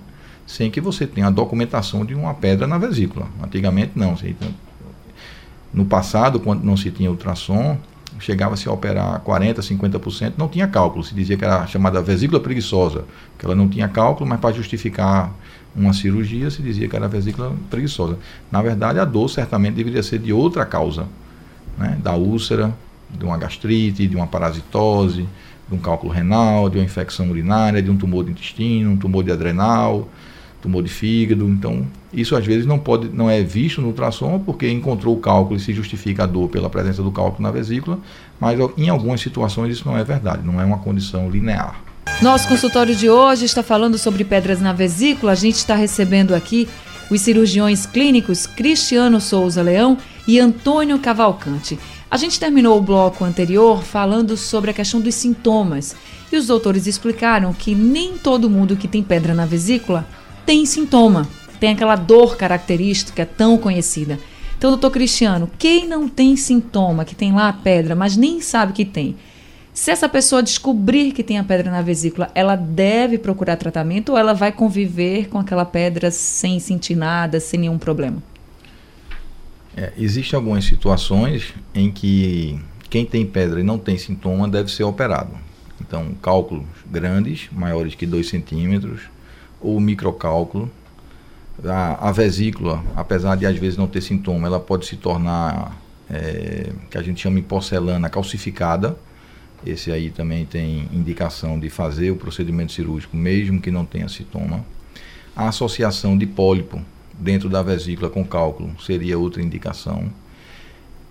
sem 0.46 0.70
que 0.70 0.82
você 0.82 1.08
tenha 1.08 1.28
a 1.28 1.32
documentação 1.32 2.06
de 2.06 2.14
uma 2.14 2.34
pedra 2.34 2.68
na 2.68 2.78
vesícula. 2.78 3.28
Antigamente 3.42 3.94
não. 3.96 4.16
No 5.74 5.86
passado, 5.86 6.40
quando 6.40 6.64
não 6.64 6.78
se 6.78 6.92
tinha 6.92 7.10
ultrassom, 7.10 7.78
chegava-se 8.20 8.68
a 8.68 8.72
operar 8.72 9.22
40%, 9.22 9.60
50%, 9.60 10.34
não 10.38 10.48
tinha 10.48 10.68
cálculo. 10.68 11.04
Se 11.04 11.16
dizia 11.16 11.36
que 11.38 11.44
era 11.44 11.66
chamada 11.68 12.02
vesícula 12.02 12.40
preguiçosa, 12.40 13.06
que 13.38 13.46
ela 13.46 13.56
não 13.56 13.68
tinha 13.68 13.88
cálculo, 13.88 14.30
mas 14.30 14.40
para 14.40 14.54
justificar 14.54 15.34
uma 15.76 15.94
cirurgia 15.94 16.52
se 16.52 16.62
dizia 16.62 16.88
que 16.88 16.96
era 16.96 17.08
vesícula 17.08 17.54
preguiçosa. 17.70 18.18
Na 18.52 18.62
verdade, 18.62 19.00
a 19.00 19.06
dor 19.06 19.30
certamente 19.30 19.74
deveria 19.74 20.04
ser 20.04 20.20
de 20.20 20.32
outra 20.32 20.66
causa, 20.66 21.08
né? 21.78 21.98
da 22.02 22.14
úlcera, 22.14 22.74
de 23.10 23.26
uma 23.26 23.38
gastrite, 23.38 24.08
de 24.08 24.16
uma 24.16 24.28
parasitose, 24.28 25.28
de 25.68 25.76
um 25.76 25.80
cálculo 25.80 26.12
renal, 26.12 26.70
de 26.70 26.78
uma 26.78 26.84
infecção 26.84 27.30
urinária, 27.30 27.82
de 27.82 27.90
um 27.90 27.98
tumor 27.98 28.24
de 28.24 28.32
intestino, 28.32 28.92
um 28.92 28.98
tumor 28.98 29.24
de 29.24 29.32
adrenal, 29.32 30.08
tumor 30.64 30.82
de 30.82 30.90
fígado. 30.90 31.48
Então, 31.48 31.86
isso 32.12 32.36
às 32.36 32.46
vezes 32.46 32.66
não 32.66 32.80
pode, 32.80 33.10
não 33.10 33.30
é 33.30 33.44
visto 33.44 33.82
no 33.82 33.88
ultrassom 33.88 34.40
porque 34.40 34.70
encontrou 34.70 35.16
o 35.16 35.20
cálculo 35.20 35.58
e 35.58 35.60
se 35.60 35.74
justifica 35.74 36.24
a 36.24 36.26
dor 36.26 36.50
pela 36.50 36.70
presença 36.70 37.04
do 37.04 37.12
cálculo 37.12 37.44
na 37.44 37.52
vesícula, 37.52 38.00
mas 38.40 38.58
em 38.78 38.90
algumas 38.90 39.22
situações 39.22 39.74
isso 39.74 39.88
não 39.88 39.98
é 39.98 40.04
verdade, 40.04 40.42
não 40.44 40.60
é 40.60 40.66
uma 40.66 40.80
condição 40.80 41.30
linear. 41.30 41.80
Nosso 42.22 42.48
consultório 42.48 42.96
de 42.96 43.10
hoje 43.10 43.46
está 43.46 43.62
falando 43.62 43.98
sobre 43.98 44.24
pedras 44.24 44.62
na 44.62 44.72
vesícula. 44.72 45.34
A 45.34 45.36
gente 45.36 45.56
está 45.56 45.76
recebendo 45.76 46.34
aqui 46.34 46.68
os 47.10 47.22
cirurgiões 47.22 47.86
clínicos 47.86 48.48
Cristiano 48.48 49.20
Souza 49.20 49.62
Leão 49.62 49.98
e 50.28 50.40
Antônio 50.40 50.98
Cavalcante. 51.00 51.78
A 52.10 52.16
gente 52.16 52.40
terminou 52.40 52.78
o 52.78 52.82
bloco 52.82 53.26
anterior 53.26 53.84
falando 53.84 54.38
sobre 54.38 54.72
a 54.72 54.74
questão 54.74 55.02
dos 55.02 55.16
sintomas 55.16 55.96
e 56.32 56.38
os 56.38 56.48
doutores 56.48 56.88
explicaram 56.88 57.54
que 57.54 57.76
nem 57.76 58.18
todo 58.18 58.50
mundo 58.50 58.76
que 58.76 58.88
tem 58.88 59.04
pedra 59.04 59.34
na 59.34 59.46
vesícula 59.46 60.08
tem 60.46 60.66
sintoma, 60.66 61.28
tem 61.60 61.72
aquela 61.72 61.96
dor 61.96 62.36
característica 62.38 63.26
tão 63.26 63.58
conhecida. 63.58 64.20
Então, 64.58 64.72
doutor 64.72 64.92
Cristiano, 64.92 65.50
quem 65.58 65.88
não 65.88 66.08
tem 66.08 66.36
sintoma, 66.36 67.04
que 67.04 67.16
tem 67.16 67.34
lá 67.34 67.50
a 67.50 67.54
pedra, 67.54 67.96
mas 67.96 68.16
nem 68.16 68.40
sabe 68.40 68.74
que 68.74 68.86
tem, 68.86 69.16
se 69.74 69.90
essa 69.90 70.08
pessoa 70.08 70.44
descobrir 70.44 71.12
que 71.12 71.24
tem 71.24 71.40
a 71.40 71.44
pedra 71.44 71.72
na 71.72 71.82
vesícula, 71.82 72.30
ela 72.36 72.56
deve 72.56 73.18
procurar 73.18 73.58
tratamento 73.58 74.12
ou 74.12 74.18
ela 74.18 74.34
vai 74.34 74.52
conviver 74.52 75.30
com 75.30 75.40
aquela 75.40 75.66
pedra 75.66 76.12
sem 76.12 76.60
sentir 76.60 76.96
nada, 76.96 77.40
sem 77.40 77.60
nenhum 77.60 77.80
problema? 77.80 78.22
É, 79.76 79.92
Existem 79.98 80.38
algumas 80.38 80.64
situações 80.66 81.54
em 81.74 81.92
que 81.92 82.60
quem 82.88 83.04
tem 83.04 83.26
pedra 83.26 83.60
e 83.60 83.64
não 83.64 83.80
tem 83.80 83.98
sintoma 83.98 84.48
deve 84.48 84.72
ser 84.72 84.84
operado. 84.84 85.32
Então, 85.82 86.14
cálculos 86.22 86.66
grandes, 86.86 87.50
maiores 87.52 87.96
que 87.96 88.06
2 88.06 88.30
centímetros, 88.30 89.02
ou 89.64 89.80
microcálculo. 89.80 90.70
A, 91.66 92.10
a, 92.10 92.12
vesícula, 92.12 92.84
apesar 92.96 93.36
de 93.36 93.46
às 93.46 93.58
vezes 93.58 93.78
não 93.78 93.88
ter 93.88 94.02
sintoma, 94.02 94.48
ela 94.48 94.60
pode 94.60 94.86
se 94.86 94.98
tornar, 94.98 95.80
é, 96.10 96.72
que 96.90 96.98
a 96.98 97.02
gente 97.02 97.22
chama 97.22 97.38
de 97.38 97.44
porcelana 97.44 98.10
calcificada. 98.10 98.98
Esse 99.66 99.92
aí 99.92 100.10
também 100.10 100.46
tem 100.46 100.90
indicação 100.92 101.58
de 101.58 101.70
fazer 101.70 102.12
o 102.12 102.18
procedimento 102.18 102.74
cirúrgico, 102.74 103.16
mesmo 103.16 103.62
que 103.62 103.72
não 103.72 103.86
tenha 103.86 104.10
sintoma. 104.10 104.66
A 105.36 105.48
associação 105.48 106.18
de 106.18 106.28
pólipo 106.28 106.82
dentro 107.18 107.48
da 107.48 107.64
vesícula 107.64 108.10
com 108.10 108.26
cálculo 108.26 108.72
seria 108.82 109.18
outra 109.18 109.42
indicação. 109.42 110.12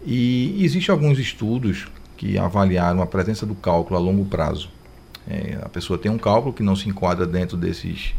E 0.04 0.62
existem 0.64 0.92
alguns 0.92 1.18
estudos 1.18 1.86
que 2.16 2.36
avaliaram 2.36 3.00
a 3.00 3.06
presença 3.06 3.46
do 3.46 3.54
cálculo 3.54 3.96
a 3.96 4.02
longo 4.02 4.24
prazo. 4.24 4.68
É, 5.28 5.58
a 5.62 5.68
pessoa 5.68 5.98
tem 5.98 6.10
um 6.10 6.18
cálculo 6.18 6.52
que 6.52 6.62
não 6.62 6.74
se 6.74 6.88
enquadra 6.88 7.26
dentro 7.26 7.56
desses 7.56 8.12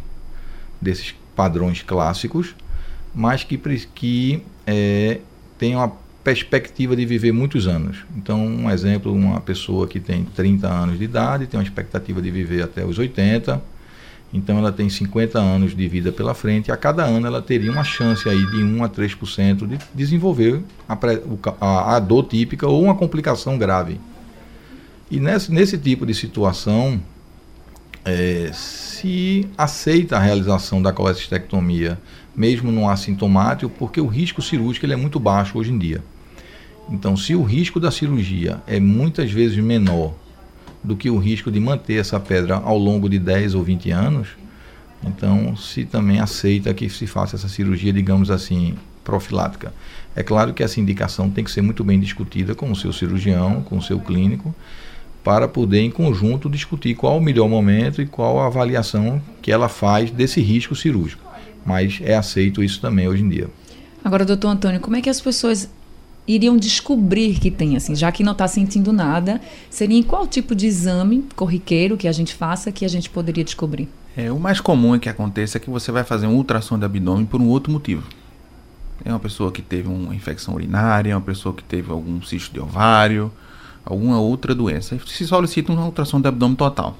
desses 0.84 1.16
padrões 1.36 1.82
clássicos, 1.82 2.56
mas 3.14 3.44
que, 3.44 3.58
que 3.94 4.44
é, 4.68 5.20
tem 5.58 5.76
uma 5.76 5.92
perspectiva 6.24 6.96
de 6.96 7.06
viver 7.06 7.32
muitos 7.32 7.68
anos. 7.68 7.98
Então, 8.16 8.46
um 8.46 8.70
exemplo, 8.70 9.14
uma 9.14 9.42
pessoa 9.42 9.88
que 9.88 10.00
tem 10.00 10.24
30 10.24 10.68
anos 10.68 10.98
de 10.98 11.04
idade, 11.04 11.48
tem 11.48 11.60
uma 11.60 11.64
expectativa 11.64 12.22
de 12.22 12.32
viver 12.32 12.64
até 12.64 12.86
os 12.86 12.98
80, 12.98 13.62
então 14.34 14.58
ela 14.58 14.72
tem 14.72 14.90
50 14.90 15.38
anos 15.38 15.76
de 15.76 15.88
vida 15.88 16.12
pela 16.12 16.34
frente, 16.34 16.70
e 16.70 16.72
a 16.72 16.78
cada 16.78 17.04
ano 17.04 17.28
ela 17.28 17.42
teria 17.42 17.72
uma 17.72 17.84
chance 17.84 18.28
aí 18.28 18.44
de 18.52 18.64
1 18.64 18.84
a 18.84 18.90
3% 18.90 19.68
de 19.68 19.78
desenvolver 19.94 20.62
a, 20.90 20.98
a, 21.60 21.96
a, 21.96 22.00
dor 22.00 22.24
típica 22.24 22.68
ou 22.68 22.82
uma 22.82 22.96
complicação 22.96 23.58
grave. 23.58 24.00
E 25.12 25.20
nesse, 25.20 25.52
nesse 25.52 25.78
tipo 25.78 26.06
de 26.06 26.14
situação, 26.14 27.00
é, 28.06 28.52
se 28.54 29.48
aceita 29.58 30.18
a 30.18 30.20
realização 30.20 30.82
da 30.82 30.92
colestectomia, 30.92 32.00
mesmo 32.36 32.72
no 32.72 32.90
assintomático, 32.90 33.72
porque 33.78 34.02
o 34.02 34.08
risco 34.08 34.42
cirúrgico 34.42 34.86
ele 34.86 34.94
é 34.94 34.98
muito 34.98 35.20
baixo 35.20 35.58
hoje 35.58 35.72
em 35.72 35.78
dia. 35.78 36.04
Então, 36.90 37.16
se 37.16 37.34
o 37.34 37.44
risco 37.44 37.80
da 37.80 37.92
cirurgia 37.92 38.62
é 38.68 38.80
muitas 38.80 39.32
vezes 39.32 39.58
menor 39.58 40.14
do 40.84 40.98
que 40.98 41.10
o 41.10 41.18
risco 41.18 41.50
de 41.50 41.60
manter 41.60 41.96
essa 41.96 42.20
pedra 42.20 42.56
ao 42.56 42.78
longo 42.78 43.08
de 43.08 43.18
10 43.18 43.56
ou 43.56 43.64
20 43.64 43.92
anos, 43.92 44.28
então 45.06 45.56
se 45.56 45.86
também 45.86 46.20
aceita 46.20 46.74
que 46.74 46.90
se 46.90 47.08
faça 47.08 47.36
essa 47.36 47.48
cirurgia, 47.48 47.94
digamos 47.94 48.30
assim, 48.30 48.76
profilática. 49.04 49.74
É 50.16 50.24
claro 50.24 50.54
que 50.54 50.62
essa 50.62 50.80
indicação 50.80 51.30
tem 51.30 51.44
que 51.44 51.52
ser 51.52 51.62
muito 51.62 51.84
bem 51.84 52.00
discutida 52.00 52.54
com 52.54 52.70
o 52.72 52.76
seu 52.76 52.92
cirurgião, 52.92 53.62
com 53.64 53.78
o 53.78 53.82
seu 53.82 54.00
clínico, 54.00 54.54
para 55.24 55.48
poder 55.48 55.82
em 55.82 55.90
conjunto 55.90 56.50
discutir 56.50 56.96
qual 56.96 57.18
o 57.18 57.22
melhor 57.22 57.48
momento 57.48 58.02
e 58.02 58.06
qual 58.06 58.40
a 58.40 58.48
avaliação 58.48 59.22
que 59.42 59.52
ela 59.52 59.70
faz 59.70 60.12
desse 60.12 60.42
risco 60.42 60.76
cirúrgico. 60.76 61.24
Mas 61.66 62.00
é 62.04 62.16
aceito 62.16 62.64
isso 62.64 62.82
também 62.82 63.08
hoje 63.08 63.24
em 63.24 63.30
dia. 63.30 63.50
Agora, 64.04 64.26
doutor 64.26 64.50
Antônio, 64.50 64.82
como 64.82 64.98
é 64.98 65.02
que 65.02 65.10
as 65.10 65.22
pessoas 65.22 65.70
iriam 66.28 66.58
descobrir 66.58 67.40
que 67.40 67.50
tem, 67.50 67.76
assim, 67.76 67.96
já 67.96 68.12
que 68.12 68.24
não 68.24 68.34
está 68.34 68.48
sentindo 68.48 68.92
nada, 68.92 69.42
seria 69.70 69.98
em 69.98 70.04
qual 70.04 70.28
tipo 70.28 70.54
de 70.54 70.68
exame 70.68 71.26
corriqueiro 71.36 71.98
que 71.98 72.08
a 72.08 72.12
gente 72.12 72.34
faça 72.34 72.72
que 72.72 72.86
a 72.86 72.88
gente 72.90 73.10
poderia 73.10 73.44
descobrir? 73.44 73.88
É, 74.16 74.32
o 74.32 74.40
mais 74.40 74.60
comum 74.60 74.96
é 74.96 75.00
que 75.00 75.10
aconteça 75.10 75.58
é 75.58 75.60
que 75.60 75.70
você 75.70 75.92
vai 75.92 76.04
fazer 76.04 76.28
um 76.28 76.36
ultrassom 76.36 76.78
de 76.78 76.86
abdômen 76.86 77.26
por 77.26 77.42
um 77.42 77.48
outro 77.48 77.72
motivo. 77.72 78.04
É 79.04 79.10
uma 79.10 79.20
pessoa 79.20 79.52
que 79.52 79.62
teve 79.62 79.88
uma 79.88 80.16
infecção 80.16 80.54
urinária, 80.54 81.12
é 81.12 81.16
uma 81.16 81.22
pessoa 81.22 81.54
que 81.54 81.64
teve 81.64 81.92
algum 81.92 82.22
cisto 82.22 82.54
de 82.54 82.60
ovário, 82.60 83.32
alguma 83.86 84.20
outra 84.20 84.54
doença. 84.54 84.98
Se 85.08 85.26
solicita 85.26 85.72
um 85.72 85.86
ultrassom 85.86 86.22
de 86.22 86.28
abdômen 86.28 86.56
total. 86.56 86.98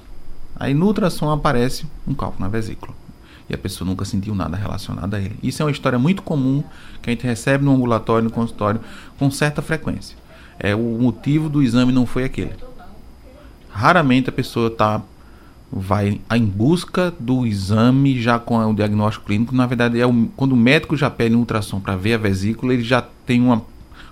Aí 0.56 0.74
no 0.74 0.86
ultrassom 0.86 1.30
aparece 1.30 1.86
um 2.06 2.14
cálculo 2.14 2.42
na 2.42 2.48
vesícula 2.48 2.94
e 3.48 3.54
a 3.54 3.58
pessoa 3.58 3.86
nunca 3.86 4.04
sentiu 4.04 4.34
nada 4.34 4.56
relacionado 4.56 5.14
a 5.14 5.20
ele. 5.20 5.36
Isso 5.42 5.62
é 5.62 5.64
uma 5.64 5.70
história 5.70 5.98
muito 5.98 6.22
comum 6.22 6.62
que 7.02 7.10
a 7.10 7.12
gente 7.12 7.26
recebe 7.26 7.64
no 7.64 7.74
ambulatório, 7.74 8.24
no 8.24 8.30
consultório, 8.30 8.80
com 9.18 9.30
certa 9.30 9.60
frequência. 9.60 10.16
É, 10.58 10.74
o 10.74 10.98
motivo 11.00 11.48
do 11.48 11.62
exame 11.62 11.92
não 11.92 12.06
foi 12.06 12.24
aquele. 12.24 12.52
Raramente 13.70 14.28
a 14.28 14.32
pessoa 14.32 14.70
tá, 14.70 15.02
vai 15.70 16.20
em 16.32 16.44
busca 16.44 17.12
do 17.18 17.44
exame 17.44 18.20
já 18.20 18.38
com 18.38 18.56
o 18.58 18.74
diagnóstico 18.74 19.26
clínico. 19.26 19.54
Na 19.54 19.66
verdade, 19.66 20.00
é 20.00 20.06
o, 20.06 20.28
quando 20.36 20.52
o 20.52 20.56
médico 20.56 20.96
já 20.96 21.10
pede 21.10 21.34
um 21.34 21.40
ultrassom 21.40 21.80
para 21.80 21.96
ver 21.96 22.14
a 22.14 22.18
vesícula, 22.18 22.72
ele 22.72 22.84
já 22.84 23.02
tem 23.26 23.42
uma, 23.42 23.62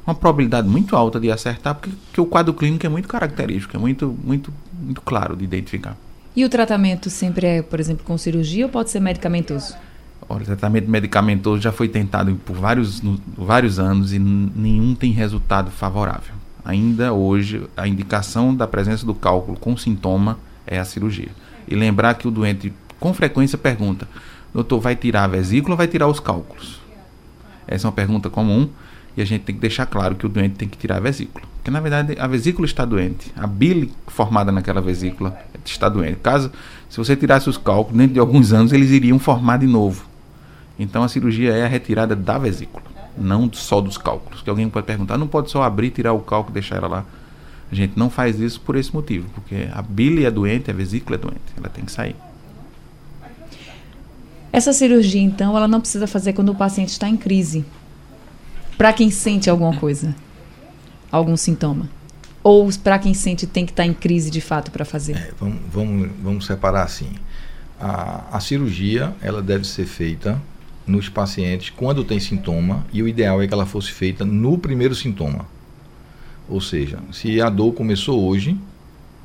uma 0.06 0.14
probabilidade 0.14 0.68
muito 0.68 0.96
alta 0.96 1.20
de 1.20 1.30
acertar, 1.30 1.74
porque, 1.74 1.90
porque 2.06 2.20
o 2.20 2.26
quadro 2.26 2.52
clínico 2.52 2.84
é 2.84 2.88
muito 2.88 3.08
característico, 3.08 3.76
é 3.76 3.78
muito, 3.78 4.16
muito, 4.24 4.52
muito 4.80 5.00
claro 5.00 5.36
de 5.36 5.44
identificar. 5.44 5.96
E 6.34 6.44
o 6.44 6.48
tratamento 6.48 7.10
sempre 7.10 7.46
é, 7.46 7.62
por 7.62 7.78
exemplo, 7.78 8.04
com 8.04 8.16
cirurgia 8.16 8.64
ou 8.64 8.70
pode 8.70 8.90
ser 8.90 9.00
medicamentoso? 9.00 9.74
Olha, 10.28 10.42
o 10.42 10.46
tratamento 10.46 10.90
medicamentoso 10.90 11.60
já 11.60 11.70
foi 11.70 11.88
tentado 11.88 12.34
por 12.44 12.56
vários, 12.56 13.02
no, 13.02 13.20
vários 13.36 13.78
anos 13.78 14.12
e 14.12 14.18
nenhum 14.18 14.94
tem 14.94 15.12
resultado 15.12 15.70
favorável. 15.70 16.34
Ainda 16.64 17.12
hoje, 17.12 17.66
a 17.76 17.86
indicação 17.86 18.54
da 18.54 18.66
presença 18.66 19.04
do 19.04 19.14
cálculo 19.14 19.58
com 19.58 19.76
sintoma 19.76 20.38
é 20.66 20.78
a 20.78 20.84
cirurgia. 20.84 21.30
E 21.68 21.74
lembrar 21.74 22.14
que 22.14 22.26
o 22.26 22.30
doente 22.30 22.72
com 22.98 23.12
frequência 23.12 23.58
pergunta: 23.58 24.08
doutor, 24.54 24.80
vai 24.80 24.96
tirar 24.96 25.24
a 25.24 25.28
vesícula 25.28 25.74
ou 25.74 25.76
vai 25.76 25.88
tirar 25.88 26.06
os 26.06 26.20
cálculos? 26.20 26.80
Essa 27.66 27.86
é 27.86 27.88
uma 27.88 27.92
pergunta 27.92 28.30
comum 28.30 28.68
e 29.16 29.22
a 29.22 29.24
gente 29.24 29.42
tem 29.42 29.54
que 29.54 29.60
deixar 29.60 29.86
claro 29.86 30.14
que 30.14 30.26
o 30.26 30.28
doente 30.28 30.54
tem 30.56 30.68
que 30.68 30.76
tirar 30.76 30.96
a 30.96 31.00
vesícula. 31.00 31.44
Porque 31.56 31.70
na 31.70 31.80
verdade 31.80 32.16
a 32.18 32.26
vesícula 32.26 32.66
está 32.66 32.84
doente, 32.84 33.32
a 33.36 33.46
bile 33.46 33.92
formada 34.08 34.50
naquela 34.50 34.80
vesícula 34.80 35.38
está 35.64 35.88
doente. 35.88 36.16
Caso, 36.22 36.50
se 36.88 36.96
você 36.96 37.14
tirasse 37.14 37.48
os 37.48 37.56
cálculos, 37.56 37.96
dentro 37.96 38.14
de 38.14 38.20
alguns 38.20 38.52
anos 38.52 38.72
eles 38.72 38.90
iriam 38.90 39.18
formar 39.18 39.58
de 39.58 39.66
novo. 39.66 40.04
Então 40.78 41.02
a 41.02 41.08
cirurgia 41.08 41.52
é 41.52 41.64
a 41.64 41.68
retirada 41.68 42.16
da 42.16 42.38
vesícula, 42.38 42.84
não 43.16 43.50
só 43.52 43.80
dos 43.80 43.96
cálculos. 43.96 44.42
Que 44.42 44.50
alguém 44.50 44.68
pode 44.68 44.86
perguntar, 44.86 45.16
não 45.18 45.28
pode 45.28 45.50
só 45.50 45.62
abrir, 45.62 45.90
tirar 45.90 46.12
o 46.12 46.20
cálculo 46.20 46.52
e 46.52 46.54
deixar 46.54 46.76
ela 46.76 46.88
lá. 46.88 47.04
A 47.70 47.74
gente 47.74 47.98
não 47.98 48.10
faz 48.10 48.38
isso 48.38 48.60
por 48.60 48.76
esse 48.76 48.92
motivo, 48.92 49.28
porque 49.34 49.68
a 49.72 49.80
bile 49.80 50.26
é 50.26 50.30
doente, 50.30 50.70
a 50.70 50.74
vesícula 50.74 51.16
é 51.16 51.18
doente, 51.18 51.40
ela 51.56 51.70
tem 51.70 51.84
que 51.84 51.92
sair. 51.92 52.16
Essa 54.52 54.74
cirurgia, 54.74 55.22
então, 55.22 55.56
ela 55.56 55.66
não 55.66 55.80
precisa 55.80 56.06
fazer 56.06 56.34
quando 56.34 56.50
o 56.50 56.54
paciente 56.54 56.90
está 56.90 57.08
em 57.08 57.16
crise. 57.16 57.64
Para 58.76 58.92
quem 58.92 59.10
sente 59.10 59.48
alguma 59.48 59.76
coisa, 59.76 60.14
algum 61.10 61.36
sintoma. 61.36 61.88
Ou 62.42 62.68
para 62.82 62.98
quem 62.98 63.14
sente 63.14 63.46
tem 63.46 63.64
que 63.64 63.72
estar 63.72 63.84
tá 63.84 63.88
em 63.88 63.94
crise 63.94 64.30
de 64.30 64.40
fato 64.40 64.70
para 64.70 64.84
fazer? 64.84 65.16
É, 65.16 65.30
vamos, 65.38 65.58
vamos, 65.70 66.10
vamos 66.22 66.46
separar 66.46 66.82
assim. 66.82 67.10
A, 67.78 68.36
a 68.36 68.40
cirurgia 68.40 69.14
ela 69.22 69.40
deve 69.40 69.64
ser 69.64 69.86
feita 69.86 70.40
nos 70.86 71.08
pacientes 71.08 71.70
quando 71.70 72.04
tem 72.04 72.18
sintoma 72.18 72.84
e 72.92 73.02
o 73.02 73.08
ideal 73.08 73.40
é 73.40 73.46
que 73.46 73.54
ela 73.54 73.66
fosse 73.66 73.92
feita 73.92 74.24
no 74.24 74.58
primeiro 74.58 74.94
sintoma. 74.94 75.46
Ou 76.48 76.60
seja, 76.60 76.98
se 77.12 77.40
a 77.40 77.48
dor 77.48 77.72
começou 77.72 78.24
hoje 78.26 78.58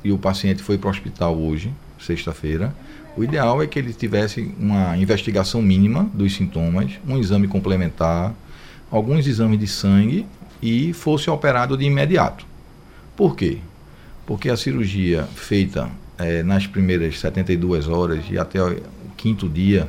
e 0.04 0.12
o 0.12 0.18
paciente 0.18 0.62
foi 0.62 0.78
para 0.78 0.88
o 0.88 0.90
hospital 0.90 1.36
hoje, 1.36 1.72
sexta-feira, 1.98 2.74
o 3.16 3.24
ideal 3.24 3.60
é 3.60 3.66
que 3.66 3.78
ele 3.78 3.92
tivesse 3.92 4.54
uma 4.58 4.96
investigação 4.96 5.60
mínima 5.60 6.08
dos 6.14 6.34
sintomas, 6.34 6.92
um 7.06 7.18
exame 7.18 7.48
complementar, 7.48 8.32
alguns 8.90 9.26
exames 9.26 9.58
de 9.58 9.66
sangue 9.66 10.26
e 10.62 10.92
fosse 10.92 11.30
operado 11.30 11.76
de 11.76 11.84
imediato. 11.84 12.46
Por 13.16 13.36
quê? 13.36 13.58
Porque 14.26 14.48
a 14.48 14.56
cirurgia 14.56 15.24
feita 15.34 15.88
é, 16.18 16.42
nas 16.42 16.66
primeiras 16.66 17.18
72 17.20 17.88
horas 17.88 18.24
e 18.30 18.38
até 18.38 18.62
o 18.62 18.80
quinto 19.16 19.48
dia, 19.48 19.88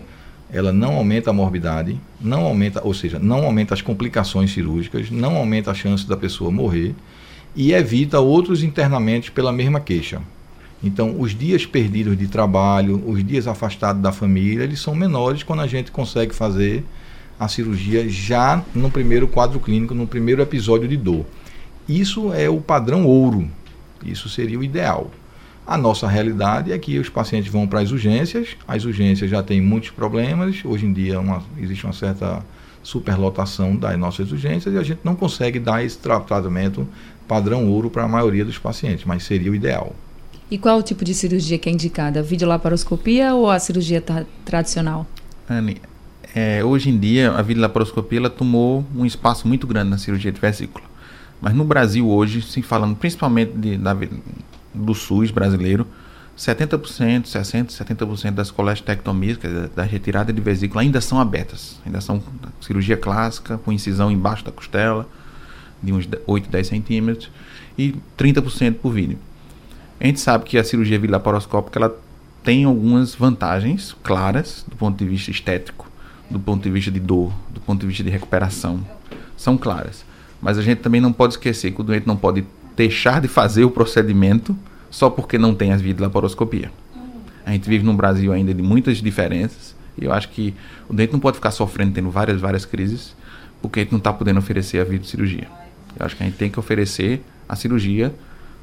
ela 0.51 0.72
não 0.72 0.96
aumenta 0.96 1.29
a 1.29 1.34
morbidade, 1.34 2.00
não 2.20 2.46
aumenta, 2.46 2.82
ou 2.84 2.94
seja, 2.94 3.20
não 3.20 3.46
aumenta 3.46 3.74
as 3.74 3.82
complicações 3.82 4.51
cirúrgicas, 4.51 5.12
não 5.12 5.36
aumenta 5.36 5.72
a 5.72 5.75
chance 5.75 6.08
da 6.08 6.18
pessoa 6.18 6.51
morrer 6.51 6.96
e 7.56 7.74
evita 7.74 8.20
outros 8.20 8.63
internamentos 8.63 9.29
pela 9.29 9.51
mesma 9.51 9.79
queixa. 9.79 10.22
Então, 10.84 11.20
os 11.20 11.38
dias 11.38 11.65
perdidos 11.65 12.18
de 12.18 12.27
trabalho, 12.27 13.03
os 13.06 13.24
dias 13.24 13.48
afastados 13.48 14.01
da 14.01 14.12
família, 14.12 14.63
eles 14.63 14.79
são 14.79 14.96
menores 14.96 15.44
quando 15.44 15.62
a 15.62 15.68
gente 15.68 15.91
consegue 15.91 16.34
fazer 16.34 16.86
a 17.39 17.48
cirurgia 17.48 18.08
já 18.10 18.63
no 18.75 18.91
primeiro 18.91 19.27
quadro 19.27 19.60
clínico, 19.60 19.96
no 19.96 20.05
primeiro 20.05 20.41
episódio 20.41 20.88
de 20.88 20.98
dor. 20.98 21.25
Isso 21.88 22.34
é 22.34 22.50
o 22.50 22.60
padrão 22.60 23.05
ouro. 23.05 23.50
Isso 24.05 24.29
seria 24.29 24.60
o 24.60 24.63
ideal. 24.63 25.10
A 25.65 25.77
nossa 25.77 26.08
realidade 26.08 26.72
é 26.72 26.77
que 26.77 26.98
os 26.98 27.10
pacientes 27.10 27.51
vão 27.51 27.67
para 27.67 27.79
as 27.79 27.91
urgências, 27.91 28.58
as 28.67 28.86
urgências 28.86 29.29
já 29.29 29.41
têm 29.41 29.62
muitos 29.62 29.91
problemas, 29.91 30.63
hoje 30.65 30.86
em 30.86 30.91
dia 30.91 31.19
uma, 31.19 31.43
existe 31.60 31.86
uma 31.86 31.93
certa 31.93 32.43
superlotação 32.81 33.75
das 33.75 33.98
nossas 33.98 34.31
urgências 34.31 34.74
e 34.74 34.77
a 34.77 34.84
gente 34.84 35.01
não 35.03 35.15
consegue 35.15 35.60
dar 35.60 35.84
esse 35.84 35.98
tratamento 35.98 36.88
padrão 37.27 37.67
ouro 37.69 37.89
para 37.89 38.03
a 38.03 38.08
maioria 38.08 38.43
dos 38.43 38.58
pacientes, 38.58 39.05
mas 39.05 39.24
seria 39.24 39.51
o 39.51 39.55
ideal. 39.55 39.96
E 40.50 40.58
qual 40.58 40.79
o 40.79 40.84
tipo 40.84 41.05
de 41.05 41.13
cirurgia 41.13 41.60
que 41.60 41.69
é 41.69 41.72
indicada? 41.72 42.22
A 42.22 42.24
videolaparoscopia 42.24 43.36
ou 43.36 43.50
a 43.50 43.60
cirurgia 43.60 44.01
tra 44.01 44.25
tradicional? 44.43 45.05
Anne, 45.48 45.77
é, 46.36 46.63
hoje 46.63 46.89
em 46.89 46.98
dia 46.98 47.31
a 47.31 47.41
videolaparoscopia 47.41 48.19
ela 48.19 48.29
tomou 48.29 48.86
um 48.95 49.05
espaço 49.05 49.48
muito 49.48 49.65
grande 49.65 49.89
na 49.89 49.98
cirurgia 49.98 50.31
de 50.31 50.39
vesícula. 50.39 50.86
Mas 51.41 51.53
no 51.53 51.63
Brasil 51.63 52.07
hoje, 52.07 52.41
se 52.41 52.62
falando 52.62 52.95
principalmente 52.95 53.53
de, 53.53 53.77
da, 53.77 53.95
do 54.74 54.93
SUS 54.93 55.31
brasileiro, 55.31 55.88
70%, 56.38 57.24
60%, 57.24 57.67
70% 57.67 58.31
das 58.31 58.50
colestectomias, 58.50 59.38
da 59.75 59.83
retirada 59.83 60.31
de 60.31 60.39
vesícula, 60.39 60.81
ainda 60.81 61.01
são 61.01 61.19
abertas. 61.19 61.79
Ainda 61.86 62.00
são 62.00 62.24
cirurgia 62.62 62.95
clássica, 62.95 63.57
com 63.57 63.71
incisão 63.71 64.09
embaixo 64.09 64.45
da 64.45 64.51
costela, 64.51 65.07
de 65.83 65.91
uns 65.91 66.07
8, 66.25 66.50
10 66.50 66.67
centímetros, 66.67 67.31
e 67.77 67.95
30% 68.17 68.75
por 68.75 68.93
vídeo. 68.93 69.17
A 70.00 70.05
gente 70.05 70.19
sabe 70.19 70.45
que 70.45 70.57
a 70.57 70.63
cirurgia 70.63 71.00
laparoscópica 71.09 71.79
ela 71.79 71.98
tem 72.41 72.63
algumas 72.63 73.13
vantagens 73.13 73.95
claras 74.01 74.63
do 74.67 74.77
ponto 74.77 74.98
de 74.98 75.05
vista 75.05 75.29
estético, 75.29 75.88
do 76.29 76.39
ponto 76.39 76.63
de 76.63 76.69
vista 76.69 76.91
de 76.91 77.00
dor, 77.00 77.33
do 77.50 77.59
ponto 77.59 77.81
de 77.81 77.88
vista 77.88 78.03
de 78.03 78.09
recuperação. 78.09 78.79
São 79.36 79.57
claras. 79.57 80.05
Mas 80.41 80.57
a 80.57 80.62
gente 80.62 80.79
também 80.79 81.01
não 81.01 81.12
pode 81.12 81.33
esquecer 81.33 81.71
que 81.71 81.81
o 81.81 81.83
doente 81.83 82.07
não 82.07 82.15
pode 82.15 82.45
deixar 82.75 83.19
de 83.19 83.27
fazer 83.27 83.63
o 83.63 83.71
procedimento 83.71 84.55
só 84.89 85.09
porque 85.09 85.38
não 85.38 85.53
tem 85.53 85.71
as 85.71 85.81
vias 85.81 85.95
de 85.95 86.01
laparoscopia. 86.01 86.71
A 87.45 87.51
gente 87.51 87.67
vive 87.67 87.83
num 87.83 87.95
Brasil 87.95 88.31
ainda 88.31 88.53
de 88.53 88.62
muitas 88.62 88.98
diferenças 89.00 89.75
e 89.98 90.05
eu 90.05 90.13
acho 90.13 90.29
que 90.29 90.53
o 90.88 90.93
doente 90.93 91.12
não 91.12 91.19
pode 91.19 91.36
ficar 91.36 91.51
sofrendo, 91.51 91.93
tendo 91.93 92.09
várias, 92.09 92.39
várias 92.39 92.65
crises, 92.65 93.15
porque 93.62 93.79
a 93.79 93.83
gente 93.83 93.91
não 93.91 93.98
está 93.98 94.13
podendo 94.13 94.39
oferecer 94.39 94.79
a 94.79 94.83
via 94.83 95.00
de 95.00 95.07
cirurgia. 95.07 95.48
Eu 96.00 96.05
acho 96.05 96.15
que 96.15 96.24
a 96.24 96.25
gente 96.25 96.38
tem 96.38 96.50
que 96.50 96.59
oferecer 96.59 97.21
a 97.48 97.55
cirurgia 97.55 98.13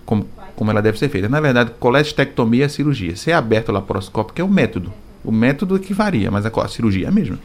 como, 0.06 0.26
como 0.54 0.70
ela 0.70 0.80
deve 0.80 0.98
ser 0.98 1.08
feita. 1.08 1.28
Na 1.28 1.40
verdade, 1.40 1.72
colestectomia 1.78 2.64
é 2.64 2.68
cirurgia. 2.68 3.16
Se 3.16 3.30
é 3.30 3.34
aberto 3.34 3.72
laparoscópico 3.72 4.40
é 4.40 4.44
o 4.44 4.48
método. 4.48 4.92
O 5.22 5.32
método 5.32 5.76
é 5.76 5.78
que 5.78 5.92
varia, 5.92 6.30
mas 6.30 6.46
a, 6.46 6.48
a 6.48 6.68
cirurgia 6.68 7.06
é 7.06 7.08
a 7.08 7.12
mesma. 7.12 7.38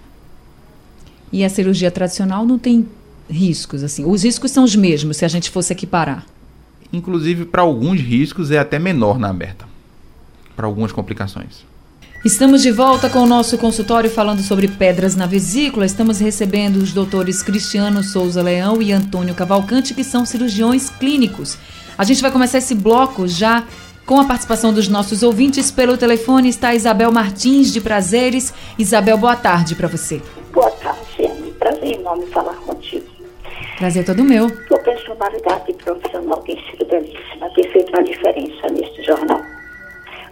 E 1.31 1.43
a 1.43 1.49
cirurgia 1.49 1.89
tradicional 1.89 2.45
não 2.45 2.59
tem 2.59 2.85
riscos, 3.29 3.83
assim. 3.83 4.03
Os 4.05 4.23
riscos 4.23 4.51
são 4.51 4.63
os 4.63 4.75
mesmos 4.75 5.17
se 5.17 5.25
a 5.25 5.27
gente 5.27 5.49
fosse 5.49 5.71
equiparar. 5.71 6.25
Inclusive, 6.91 7.45
para 7.45 7.61
alguns 7.61 7.99
riscos 8.01 8.51
é 8.51 8.59
até 8.59 8.77
menor 8.77 9.17
na 9.17 9.29
aberta. 9.29 9.65
Para 10.55 10.65
algumas 10.65 10.91
complicações. 10.91 11.65
Estamos 12.23 12.61
de 12.61 12.71
volta 12.71 13.09
com 13.09 13.19
o 13.19 13.25
nosso 13.25 13.57
consultório 13.57 14.09
falando 14.09 14.43
sobre 14.43 14.67
pedras 14.67 15.15
na 15.15 15.25
vesícula. 15.25 15.85
Estamos 15.85 16.19
recebendo 16.19 16.75
os 16.75 16.93
doutores 16.93 17.41
Cristiano 17.41 18.03
Souza 18.03 18.43
Leão 18.43 18.79
e 18.79 18.91
Antônio 18.91 19.33
Cavalcante, 19.33 19.95
que 19.95 20.03
são 20.03 20.23
cirurgiões 20.23 20.89
clínicos. 20.89 21.57
A 21.97 22.03
gente 22.03 22.21
vai 22.21 22.29
começar 22.29 22.59
esse 22.59 22.75
bloco 22.75 23.27
já 23.27 23.65
com 24.05 24.19
a 24.19 24.25
participação 24.25 24.71
dos 24.71 24.87
nossos 24.87 25.23
ouvintes. 25.23 25.71
Pelo 25.71 25.97
telefone 25.97 26.49
está 26.49 26.75
Isabel 26.75 27.11
Martins, 27.11 27.71
de 27.71 27.81
Prazeres. 27.81 28.53
Isabel, 28.77 29.17
boa 29.17 29.35
tarde 29.35 29.73
para 29.73 29.87
você. 29.87 30.21
Prazer 31.61 31.99
enorme 31.99 32.25
falar 32.25 32.55
contigo. 32.55 33.05
Prazer 33.77 34.03
todo 34.03 34.23
meu. 34.23 34.49
Sua 34.67 34.79
personalidade 34.79 35.71
profissional 35.73 36.41
tem 36.41 36.59
sido 36.65 36.83
belíssima, 36.87 37.53
tem 37.53 37.63
feito 37.71 37.89
uma 37.89 38.03
diferença 38.03 38.67
neste 38.69 39.03
jornal. 39.03 39.39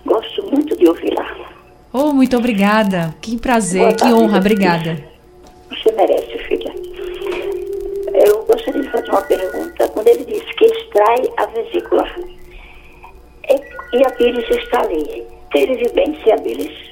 Gosto 0.07 0.43
muito 0.49 0.75
de 0.75 0.87
ouvi-la. 0.87 1.37
Oh, 1.93 2.11
muito 2.13 2.35
obrigada. 2.35 3.13
Que 3.21 3.37
prazer, 3.37 3.95
que 3.95 4.05
honra, 4.05 4.39
obrigada. 4.39 4.97
Você 5.69 5.91
merece, 5.91 6.35
filha. 6.47 6.73
Eu 8.25 8.43
gostaria 8.45 8.81
de 8.81 8.89
fazer 8.89 9.11
uma 9.11 9.21
pergunta. 9.21 9.87
Quando 9.89 10.07
ele 10.07 10.25
diz 10.25 10.43
que 10.55 10.65
extrai 10.65 11.29
a 11.37 11.45
vesícula 11.45 12.07
e 13.93 14.03
a 14.03 14.09
bilis 14.17 14.49
está 14.49 14.81
ali, 14.81 15.27
teve 15.51 15.87
bem 15.89 16.19
se 16.23 16.31
a 16.31 16.37
bilis 16.37 16.89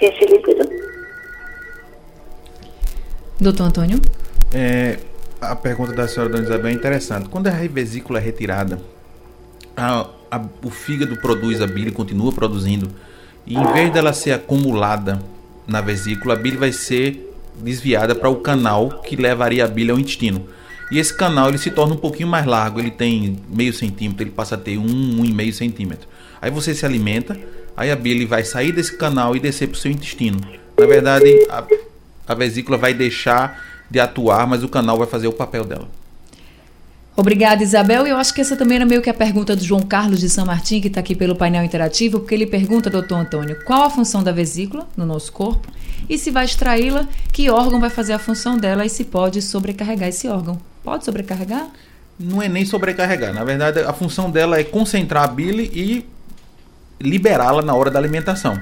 esse 0.00 0.24
líquido? 0.24 0.97
Doutor 3.40 3.64
Antônio? 3.64 4.00
É, 4.52 4.98
a 5.40 5.54
pergunta 5.54 5.92
da 5.92 6.08
senhora 6.08 6.32
Dona 6.32 6.44
Isabel 6.44 6.66
é 6.66 6.72
interessante. 6.72 7.28
Quando 7.28 7.46
a 7.46 7.50
vesícula 7.50 8.18
é 8.18 8.22
retirada, 8.22 8.80
a, 9.76 10.08
a, 10.30 10.44
o 10.64 10.70
fígado 10.70 11.16
produz 11.16 11.60
a 11.60 11.66
bile, 11.66 11.92
continua 11.92 12.32
produzindo 12.32 12.90
e 13.46 13.54
em 13.54 13.72
vez 13.72 13.92
dela 13.92 14.12
ser 14.12 14.32
acumulada 14.32 15.20
na 15.66 15.80
vesícula, 15.80 16.34
a 16.34 16.36
bile 16.36 16.56
vai 16.56 16.72
ser 16.72 17.32
desviada 17.62 18.14
para 18.14 18.28
o 18.28 18.36
canal 18.36 19.00
que 19.02 19.16
levaria 19.16 19.64
a 19.64 19.68
bile 19.68 19.90
ao 19.90 19.98
intestino. 19.98 20.46
E 20.90 20.98
esse 20.98 21.14
canal 21.14 21.48
ele 21.48 21.58
se 21.58 21.70
torna 21.70 21.94
um 21.94 21.98
pouquinho 21.98 22.28
mais 22.28 22.44
largo, 22.46 22.80
ele 22.80 22.90
tem 22.90 23.38
meio 23.48 23.72
centímetro, 23.72 24.22
ele 24.22 24.30
passa 24.30 24.54
a 24.54 24.58
ter 24.58 24.78
um, 24.78 25.20
um 25.20 25.24
e 25.24 25.32
meio 25.32 25.52
centímetro. 25.52 26.08
Aí 26.40 26.50
você 26.50 26.74
se 26.74 26.84
alimenta, 26.84 27.38
aí 27.76 27.90
a 27.90 27.96
bile 27.96 28.24
vai 28.26 28.42
sair 28.42 28.72
desse 28.72 28.96
canal 28.96 29.36
e 29.36 29.40
descer 29.40 29.68
para 29.68 29.76
o 29.76 29.78
seu 29.78 29.90
intestino. 29.90 30.40
Na 30.78 30.86
verdade, 30.86 31.46
a, 31.50 31.62
a 32.28 32.34
vesícula 32.34 32.76
vai 32.76 32.92
deixar 32.92 33.60
de 33.90 33.98
atuar, 33.98 34.46
mas 34.46 34.62
o 34.62 34.68
canal 34.68 34.98
vai 34.98 35.06
fazer 35.06 35.26
o 35.26 35.32
papel 35.32 35.64
dela. 35.64 35.88
Obrigada, 37.16 37.64
Isabel. 37.64 38.06
Eu 38.06 38.16
acho 38.16 38.32
que 38.32 38.40
essa 38.40 38.54
também 38.56 38.76
era 38.76 38.86
meio 38.86 39.02
que 39.02 39.10
a 39.10 39.14
pergunta 39.14 39.56
do 39.56 39.64
João 39.64 39.82
Carlos 39.82 40.20
de 40.20 40.28
São 40.28 40.46
Martim, 40.46 40.80
que 40.80 40.86
está 40.86 41.00
aqui 41.00 41.16
pelo 41.16 41.34
painel 41.34 41.64
interativo, 41.64 42.20
porque 42.20 42.32
ele 42.32 42.46
pergunta, 42.46 42.88
doutor 42.88 43.16
Antônio, 43.16 43.58
qual 43.64 43.82
a 43.82 43.90
função 43.90 44.22
da 44.22 44.30
vesícula 44.30 44.86
no 44.96 45.04
nosso 45.04 45.32
corpo 45.32 45.66
e 46.08 46.16
se 46.16 46.30
vai 46.30 46.44
extraí-la, 46.44 47.08
que 47.32 47.50
órgão 47.50 47.80
vai 47.80 47.90
fazer 47.90 48.12
a 48.12 48.18
função 48.18 48.56
dela 48.56 48.84
e 48.84 48.88
se 48.88 49.04
pode 49.04 49.42
sobrecarregar 49.42 50.08
esse 50.08 50.28
órgão. 50.28 50.60
Pode 50.84 51.04
sobrecarregar? 51.04 51.68
Não 52.18 52.40
é 52.40 52.48
nem 52.48 52.64
sobrecarregar. 52.64 53.32
Na 53.32 53.42
verdade, 53.42 53.80
a 53.80 53.92
função 53.92 54.30
dela 54.30 54.58
é 54.58 54.64
concentrar 54.64 55.24
a 55.24 55.26
bile 55.26 55.70
e 55.74 56.06
liberá-la 57.00 57.62
na 57.62 57.74
hora 57.74 57.90
da 57.90 57.98
alimentação. 57.98 58.58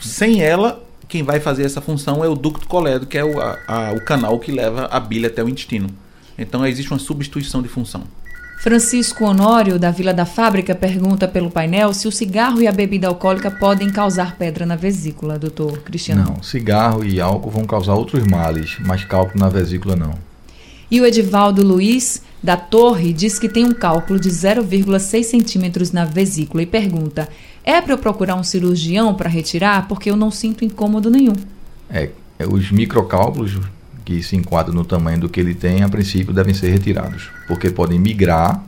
Sem 0.00 0.42
ela, 0.42 0.82
quem 1.08 1.22
vai 1.22 1.40
fazer 1.40 1.64
essa 1.64 1.80
função 1.80 2.24
é 2.24 2.28
o 2.28 2.34
ducto 2.34 2.66
colédo, 2.66 3.06
que 3.06 3.18
é 3.18 3.24
o, 3.24 3.40
a, 3.40 3.92
o 3.96 4.00
canal 4.04 4.38
que 4.38 4.52
leva 4.52 4.86
a 4.86 4.98
bile 5.00 5.26
até 5.26 5.42
o 5.42 5.48
intestino. 5.48 5.88
Então 6.36 6.66
existe 6.66 6.90
uma 6.90 6.98
substituição 6.98 7.62
de 7.62 7.68
função. 7.68 8.04
Francisco 8.64 9.26
Honório, 9.26 9.78
da 9.78 9.90
Vila 9.90 10.14
da 10.14 10.24
Fábrica, 10.24 10.74
pergunta 10.74 11.28
pelo 11.28 11.50
painel 11.50 11.92
se 11.92 12.08
o 12.08 12.12
cigarro 12.12 12.62
e 12.62 12.66
a 12.66 12.72
bebida 12.72 13.06
alcoólica 13.06 13.50
podem 13.50 13.90
causar 13.90 14.36
pedra 14.36 14.64
na 14.64 14.74
vesícula, 14.74 15.38
doutor 15.38 15.80
Cristiano. 15.80 16.24
Não, 16.24 16.42
cigarro 16.42 17.04
e 17.04 17.20
álcool 17.20 17.50
vão 17.50 17.64
causar 17.66 17.94
outros 17.94 18.26
males, 18.26 18.78
mas 18.80 19.04
cálculo 19.04 19.38
na 19.38 19.50
vesícula 19.50 19.94
não. 19.94 20.14
E 20.90 21.00
o 21.00 21.04
Edivaldo 21.04 21.62
Luiz, 21.62 22.22
da 22.42 22.56
Torre, 22.56 23.12
diz 23.12 23.38
que 23.38 23.48
tem 23.48 23.64
um 23.64 23.74
cálculo 23.74 24.18
de 24.18 24.30
0,6 24.30 25.24
centímetros 25.24 25.92
na 25.92 26.04
vesícula 26.04 26.62
e 26.62 26.66
pergunta: 26.66 27.28
é 27.64 27.80
para 27.80 27.94
eu 27.94 27.98
procurar 27.98 28.34
um 28.34 28.44
cirurgião 28.44 29.14
para 29.14 29.28
retirar? 29.28 29.88
Porque 29.88 30.10
eu 30.10 30.16
não 30.16 30.30
sinto 30.30 30.64
incômodo 30.64 31.10
nenhum. 31.10 31.34
É, 31.88 32.10
é 32.38 32.46
os 32.46 32.70
microcálculos 32.70 33.58
que 34.04 34.22
se 34.22 34.36
enquadram 34.36 34.74
no 34.74 34.84
tamanho 34.84 35.20
do 35.20 35.28
que 35.28 35.40
ele 35.40 35.54
tem, 35.54 35.82
a 35.82 35.88
princípio 35.88 36.32
devem 36.32 36.52
ser 36.52 36.68
retirados, 36.68 37.30
porque 37.48 37.70
podem 37.70 37.98
migrar 37.98 38.62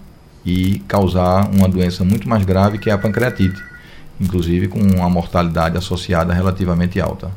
e 0.44 0.78
causar 0.88 1.50
uma 1.50 1.68
doença 1.68 2.04
muito 2.04 2.28
mais 2.28 2.44
grave 2.44 2.78
que 2.78 2.88
é 2.88 2.92
a 2.92 2.98
pancreatite, 2.98 3.62
inclusive 4.18 4.68
com 4.68 4.80
uma 4.80 5.10
mortalidade 5.10 5.76
associada 5.76 6.32
relativamente 6.32 6.98
alta. 7.00 7.30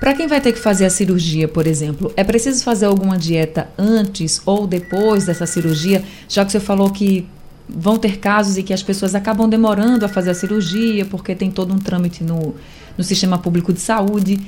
Para 0.00 0.14
quem 0.14 0.26
vai 0.26 0.40
ter 0.40 0.52
que 0.52 0.58
fazer 0.58 0.84
a 0.84 0.90
cirurgia, 0.90 1.46
por 1.46 1.66
exemplo, 1.66 2.12
é 2.16 2.24
preciso 2.24 2.64
fazer 2.64 2.86
alguma 2.86 3.16
dieta 3.16 3.68
antes 3.78 4.42
ou 4.44 4.66
depois 4.66 5.26
dessa 5.26 5.46
cirurgia, 5.46 6.02
já 6.28 6.44
que 6.44 6.50
você 6.50 6.58
falou 6.58 6.90
que 6.90 7.28
vão 7.68 7.96
ter 7.96 8.18
casos 8.18 8.56
em 8.56 8.62
que 8.62 8.72
as 8.72 8.82
pessoas 8.82 9.14
acabam 9.14 9.48
demorando 9.48 10.04
a 10.04 10.08
fazer 10.08 10.30
a 10.30 10.34
cirurgia 10.34 11.04
porque 11.06 11.34
tem 11.34 11.50
todo 11.50 11.72
um 11.72 11.78
trâmite 11.78 12.22
no, 12.22 12.54
no 12.96 13.04
sistema 13.04 13.38
público 13.38 13.72
de 13.72 13.80
saúde. 13.80 14.38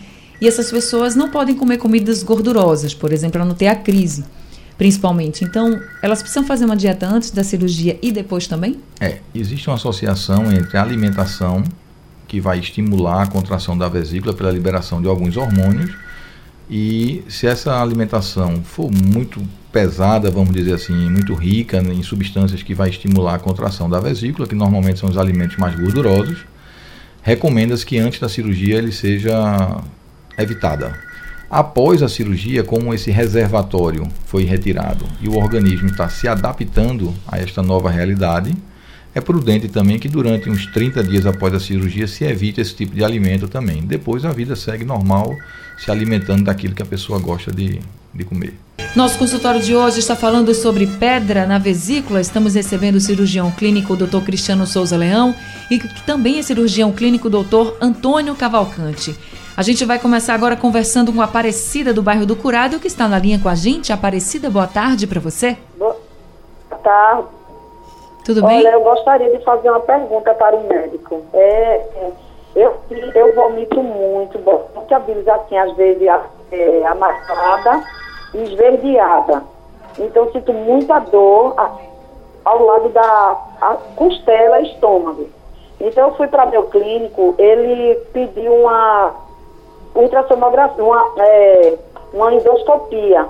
E 0.41 0.49
essas 0.49 0.71
pessoas 0.71 1.15
não 1.15 1.31
podem 1.31 1.55
comer 1.55 1.79
comidas 1.79 2.23
gordurosas, 2.23 2.93
por 2.93 3.13
exemplo, 3.13 3.35
para 3.35 3.45
não 3.45 3.55
ter 3.55 3.69
a 3.69 3.75
crise, 3.75 4.25
principalmente. 4.77 5.45
Então, 5.45 5.81
elas 6.03 6.21
precisam 6.21 6.45
fazer 6.45 6.65
uma 6.65 6.77
dieta 6.77 7.07
antes 7.07 7.31
da 7.31 7.45
cirurgia 7.45 7.99
e 8.03 8.11
depois 8.11 8.47
também? 8.47 8.79
É, 9.01 9.19
existe 9.35 9.69
uma 9.69 9.77
associação 9.77 10.53
entre 10.53 10.77
a 10.77 10.83
alimentação, 10.83 11.63
que 12.27 12.41
vai 12.41 12.59
estimular 12.59 13.23
a 13.23 13.27
contração 13.27 13.79
da 13.79 13.89
vesícula 13.89 14.35
pela 14.35 14.51
liberação 14.51 15.01
de 15.01 15.07
alguns 15.07 15.37
hormônios, 15.37 15.93
e 16.69 17.23
se 17.29 17.47
essa 17.47 17.81
alimentação 17.81 18.63
for 18.65 18.91
muito 18.91 19.43
pesada, 19.71 20.31
vamos 20.31 20.55
dizer 20.55 20.75
assim, 20.75 20.95
muito 21.11 21.35
rica 21.35 21.79
em 21.79 22.03
substâncias 22.03 22.63
que 22.63 22.75
vai 22.75 22.89
estimular 22.89 23.35
a 23.35 23.39
contração 23.39 23.91
da 23.91 24.01
vesícula, 24.01 24.47
que 24.47 24.55
normalmente 24.55 25.01
são 25.01 25.09
os 25.09 25.19
alimentos 25.19 25.57
mais 25.57 25.75
gordurosos, 25.75 26.47
recomenda-se 27.23 27.85
que 27.85 27.99
antes 27.99 28.21
da 28.21 28.29
cirurgia 28.29 28.77
ele 28.77 28.93
seja 28.93 29.83
evitada. 30.39 30.99
Após 31.51 32.03
a 32.03 32.09
cirurgia, 32.09 32.65
como 32.65 32.95
esse 32.95 33.11
reservatório 33.11 34.09
foi 34.27 34.45
retirado 34.45 35.05
e 35.21 35.29
o 35.29 35.37
organismo 35.37 35.89
está 35.89 36.09
se 36.09 36.27
adaptando 36.27 37.15
a 37.27 37.39
esta 37.39 37.63
nova 37.63 37.91
realidade, 37.91 38.55
é 39.15 39.21
prudente 39.21 39.69
também 39.69 39.99
que 39.99 40.09
durante 40.09 40.51
uns 40.51 40.67
30 40.67 41.05
dias 41.05 41.25
após 41.25 41.55
a 41.55 41.61
cirurgia 41.61 42.09
se 42.09 42.25
evite 42.25 42.61
esse 42.61 42.75
tipo 42.75 42.95
de 42.95 43.05
alimento 43.05 43.47
também. 43.47 43.83
Depois 43.83 44.25
a 44.25 44.33
vida 44.33 44.57
segue 44.57 44.85
normal, 44.85 45.37
se 45.79 45.91
alimentando 45.91 46.45
daquilo 46.45 46.75
que 46.75 46.83
a 46.83 46.87
pessoa 46.87 47.19
gosta 47.19 47.53
de, 47.53 47.81
de 48.13 48.25
comer. 48.25 48.55
Nosso 48.97 49.19
consultório 49.19 49.61
de 49.61 49.75
hoje 49.75 50.01
está 50.01 50.17
falando 50.17 50.53
sobre 50.55 50.87
pedra 50.87 51.47
na 51.47 51.59
vesícula. 51.59 52.21
Estamos 52.21 52.55
recebendo 52.55 52.97
o 52.97 53.01
cirurgião 53.01 53.51
clínico 53.51 53.97
Dr. 53.97 54.21
Cristiano 54.25 54.67
Souza 54.67 54.97
Leão 54.97 55.35
e 55.71 55.79
que 55.79 56.03
também 56.05 56.39
é 56.39 56.43
cirurgião 56.43 56.93
clínico 56.93 57.31
Dr. 57.31 57.75
Antônio 57.81 58.35
Cavalcante. 58.35 59.17
A 59.57 59.63
gente 59.63 59.85
vai 59.85 60.01
começar 60.01 60.35
agora 60.35 60.57
conversando 60.57 61.13
com 61.13 61.21
a 61.21 61.25
Aparecida 61.25 61.95
do 61.95 62.03
bairro 62.03 62.27
do 62.27 62.35
Curado, 62.35 62.81
que 62.81 62.89
está 62.89 63.07
na 63.07 63.19
linha 63.19 63.39
com 63.39 63.49
a 63.49 63.55
gente. 63.55 63.93
Aparecida, 63.93 64.51
boa 64.51 64.67
tarde 64.67 65.07
para 65.07 65.21
você. 65.21 65.57
Boa 65.79 65.97
tarde. 66.83 67.44
Tudo 68.25 68.43
bem? 68.43 68.59
Olha, 68.59 68.71
eu 68.71 68.81
gostaria 68.81 69.31
de 69.37 69.45
fazer 69.45 69.71
uma 69.71 69.81
pergunta 69.81 70.33
para 70.35 70.57
o 70.57 70.67
médico. 70.67 71.23
É, 71.33 71.41
é 71.97 72.13
eu, 72.57 72.77
eu 73.15 73.35
vomito 73.35 73.83
muito, 73.83 74.39
muito 74.39 74.95
a 74.95 74.99
bilis 75.01 75.27
assim, 75.27 75.59
às 75.59 75.75
vezes 75.75 76.07
é, 76.53 76.87
amassada 76.87 77.85
e 78.33 78.43
esverdeada. 78.45 79.43
Então 79.99 80.31
sinto 80.33 80.53
muita 80.53 81.01
dor 81.01 81.55
ao 82.45 82.63
lado 82.65 82.89
da 82.91 83.39
costela 83.97 84.61
estômago. 84.61 85.29
Então 85.81 86.09
eu 86.09 86.15
fui 86.15 86.29
para 86.29 86.47
meu 86.47 86.65
clínico, 86.65 87.35
ele 87.39 87.97
pediu 88.13 88.55
uma 88.55 89.13
ultrassonografia, 89.95 90.85
uma, 90.85 91.13
é, 91.19 91.75
uma 92.13 92.33
endoscopia, 92.35 93.27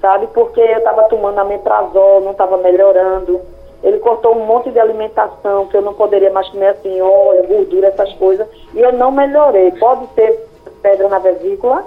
sabe? 0.00 0.26
Porque 0.28 0.60
eu 0.60 0.78
estava 0.78 1.04
tomando 1.04 1.38
ameprazol, 1.38 2.20
não 2.22 2.32
estava 2.32 2.56
melhorando. 2.56 3.40
Ele 3.82 3.98
cortou 3.98 4.36
um 4.36 4.46
monte 4.46 4.70
de 4.70 4.78
alimentação 4.78 5.66
que 5.66 5.76
eu 5.76 5.82
não 5.82 5.94
poderia 5.94 6.32
mais 6.32 6.48
comer 6.48 6.68
assim, 6.68 7.00
óleo, 7.00 7.46
gordura, 7.46 7.88
essas 7.88 8.12
coisas. 8.14 8.46
E 8.74 8.80
eu 8.80 8.92
não 8.92 9.12
melhorei. 9.12 9.70
Pode 9.72 10.06
ter 10.08 10.48
pedra 10.82 11.08
na 11.08 11.18
vesícula? 11.18 11.84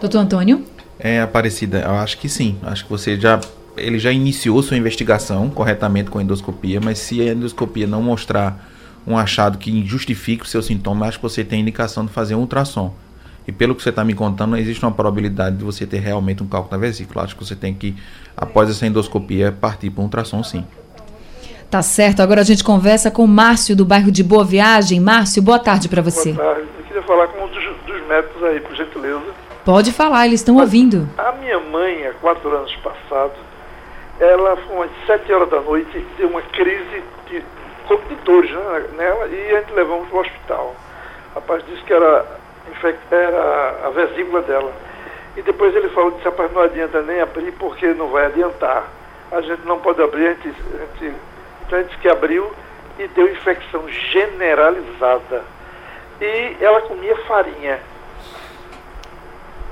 Doutor 0.00 0.18
Antônio? 0.18 0.64
É, 0.98 1.20
Aparecida, 1.20 1.80
eu 1.80 1.92
acho 1.92 2.18
que 2.18 2.28
sim. 2.28 2.56
Acho 2.62 2.84
que 2.84 2.90
você 2.90 3.18
já. 3.18 3.40
Ele 3.76 3.98
já 3.98 4.10
iniciou 4.10 4.62
sua 4.62 4.76
investigação 4.76 5.50
corretamente 5.50 6.08
com 6.08 6.18
a 6.18 6.22
endoscopia, 6.22 6.80
mas 6.82 6.98
se 6.98 7.20
a 7.20 7.32
endoscopia 7.32 7.86
não 7.86 8.00
mostrar 8.00 8.66
um 9.06 9.18
achado 9.18 9.58
que 9.58 9.84
justifique 9.84 10.44
o 10.44 10.46
seu 10.46 10.62
sintoma, 10.62 11.06
acho 11.06 11.18
que 11.18 11.22
você 11.22 11.44
tem 11.44 11.60
indicação 11.60 12.06
de 12.06 12.12
fazer 12.12 12.34
um 12.34 12.40
ultrassom. 12.40 12.92
E 13.46 13.52
pelo 13.52 13.74
que 13.74 13.82
você 13.82 13.90
está 13.90 14.04
me 14.04 14.14
contando, 14.14 14.56
existe 14.56 14.84
uma 14.84 14.92
probabilidade 14.92 15.56
de 15.56 15.64
você 15.64 15.86
ter 15.86 15.98
realmente 15.98 16.42
um 16.42 16.48
cálculo 16.48 16.72
na 16.72 16.78
vesícula. 16.78 17.24
Acho 17.24 17.36
que 17.36 17.44
você 17.44 17.54
tem 17.54 17.72
que, 17.72 17.94
após 18.36 18.68
essa 18.68 18.86
endoscopia, 18.86 19.52
partir 19.52 19.90
para 19.90 20.00
um 20.00 20.04
ultrassom 20.04 20.42
sim. 20.42 20.66
Tá 21.70 21.82
certo. 21.82 22.20
Agora 22.20 22.40
a 22.40 22.44
gente 22.44 22.64
conversa 22.64 23.10
com 23.10 23.24
o 23.24 23.28
Márcio, 23.28 23.76
do 23.76 23.84
bairro 23.84 24.10
de 24.10 24.22
Boa 24.22 24.44
Viagem. 24.44 25.00
Márcio, 25.00 25.42
boa 25.42 25.58
tarde 25.58 25.88
para 25.88 26.02
você. 26.02 26.32
Boa 26.32 26.54
tarde. 26.54 26.68
Eu 26.78 26.84
queria 26.84 27.02
falar 27.02 27.28
com 27.28 27.44
um 27.44 27.48
dos, 27.48 27.64
dos 27.86 28.06
médicos 28.08 28.42
aí, 28.44 28.60
por 28.60 28.74
gentileza. 28.76 29.46
Pode 29.64 29.92
falar, 29.92 30.26
eles 30.26 30.40
estão 30.40 30.56
ouvindo. 30.56 31.08
A 31.18 31.32
minha 31.32 31.58
mãe, 31.58 32.06
há 32.06 32.12
quatro 32.14 32.48
anos 32.56 32.74
passados, 32.76 33.36
ela, 34.20 34.56
foi 34.56 34.76
umas 34.76 34.90
sete 35.06 35.32
horas 35.32 35.50
da 35.50 35.60
noite, 35.60 36.06
deu 36.16 36.28
uma 36.28 36.42
crise 36.42 37.02
de, 37.28 37.40
de 37.40 38.14
dores 38.24 38.50
né, 38.50 38.84
nela 38.96 39.26
e 39.26 39.56
a 39.56 39.60
gente 39.60 39.72
levamos 39.72 40.08
para 40.08 40.18
o 40.18 40.20
hospital. 40.20 40.76
O 41.32 41.34
rapaz 41.34 41.64
disse 41.68 41.82
que 41.82 41.92
era, 41.92 42.24
era 43.10 43.86
a 43.86 43.90
vesícula 43.90 44.42
dela. 44.42 44.72
E 45.36 45.42
depois 45.42 45.74
ele 45.74 45.88
falou, 45.90 46.12
disse, 46.12 46.24
rapaz, 46.24 46.50
não 46.52 46.62
adianta 46.62 47.02
nem 47.02 47.20
abrir 47.20 47.52
porque 47.52 47.86
não 47.88 48.08
vai 48.08 48.26
adiantar. 48.26 48.90
A 49.30 49.40
gente 49.40 49.66
não 49.66 49.78
pode 49.78 50.02
abrir, 50.02 50.28
a 50.28 50.34
gente, 50.34 50.48
a 50.48 51.02
gente, 51.04 51.16
então 51.66 51.78
a 51.78 51.82
gente 51.82 51.98
que 51.98 52.08
abriu 52.08 52.50
e 52.98 53.06
deu 53.08 53.30
infecção 53.30 53.86
generalizada. 53.88 55.44
E 56.20 56.56
ela 56.60 56.80
comia 56.82 57.16
farinha. 57.26 57.78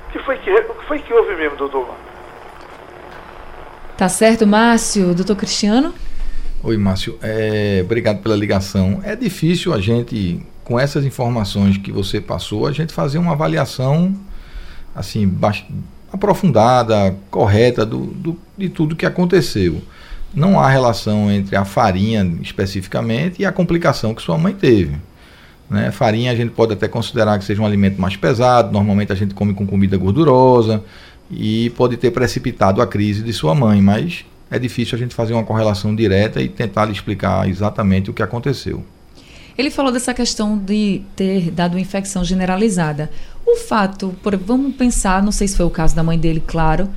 O 0.08 0.12
que 0.12 0.18
foi 0.20 0.36
que, 0.38 0.50
o 0.50 0.74
que, 0.74 0.86
foi 0.86 0.98
que 0.98 1.12
houve 1.12 1.34
mesmo, 1.34 1.56
doutor? 1.56 1.88
Tá 3.96 4.08
certo, 4.08 4.46
Márcio. 4.46 5.14
Doutor 5.14 5.36
Cristiano? 5.36 5.94
Oi, 6.62 6.76
Márcio. 6.76 7.18
É, 7.22 7.80
obrigado 7.82 8.22
pela 8.22 8.36
ligação. 8.36 9.00
É 9.04 9.16
difícil 9.16 9.72
a 9.72 9.80
gente, 9.80 10.44
com 10.64 10.80
essas 10.80 11.04
informações 11.04 11.76
que 11.76 11.92
você 11.92 12.20
passou, 12.20 12.66
a 12.66 12.72
gente 12.72 12.92
fazer 12.92 13.18
uma 13.18 13.32
avaliação 13.32 14.14
assim, 14.94 15.30
aprofundada, 16.12 17.14
correta 17.30 17.84
do, 17.84 18.06
do, 18.06 18.38
de 18.56 18.68
tudo 18.68 18.96
que 18.96 19.04
aconteceu. 19.04 19.82
Não 20.34 20.58
há 20.58 20.68
relação 20.68 21.30
entre 21.30 21.54
a 21.54 21.64
farinha 21.64 22.24
especificamente 22.40 23.42
e 23.42 23.46
a 23.46 23.52
complicação 23.52 24.14
que 24.14 24.22
sua 24.22 24.38
mãe 24.38 24.54
teve. 24.54 24.96
Né? 25.68 25.90
Farinha 25.90 26.32
a 26.32 26.34
gente 26.34 26.50
pode 26.50 26.72
até 26.72 26.88
considerar 26.88 27.38
que 27.38 27.44
seja 27.44 27.60
um 27.62 27.66
alimento 27.66 28.00
mais 28.00 28.16
pesado, 28.16 28.72
normalmente 28.72 29.12
a 29.12 29.16
gente 29.16 29.34
come 29.34 29.54
com 29.54 29.66
comida 29.66 29.96
gordurosa 29.96 30.82
e 31.30 31.70
pode 31.70 31.96
ter 31.96 32.10
precipitado 32.10 32.80
a 32.80 32.86
crise 32.86 33.22
de 33.22 33.32
sua 33.32 33.54
mãe, 33.54 33.80
mas 33.80 34.24
é 34.50 34.58
difícil 34.58 34.96
a 34.96 34.98
gente 34.98 35.14
fazer 35.14 35.34
uma 35.34 35.44
correlação 35.44 35.94
direta 35.94 36.40
e 36.40 36.48
tentar 36.48 36.84
lhe 36.86 36.92
explicar 36.92 37.48
exatamente 37.48 38.10
o 38.10 38.14
que 38.14 38.22
aconteceu. 38.22 38.84
Ele 39.56 39.70
falou 39.70 39.92
dessa 39.92 40.12
questão 40.12 40.58
de 40.58 41.02
ter 41.14 41.50
dado 41.50 41.78
infecção 41.78 42.24
generalizada. 42.24 43.10
O 43.46 43.56
fato, 43.56 44.14
por, 44.22 44.36
vamos 44.36 44.74
pensar, 44.74 45.22
não 45.22 45.32
sei 45.32 45.46
se 45.46 45.56
foi 45.56 45.66
o 45.66 45.70
caso 45.70 45.94
da 45.94 46.02
mãe 46.02 46.18
dele, 46.18 46.42
claro. 46.44 46.88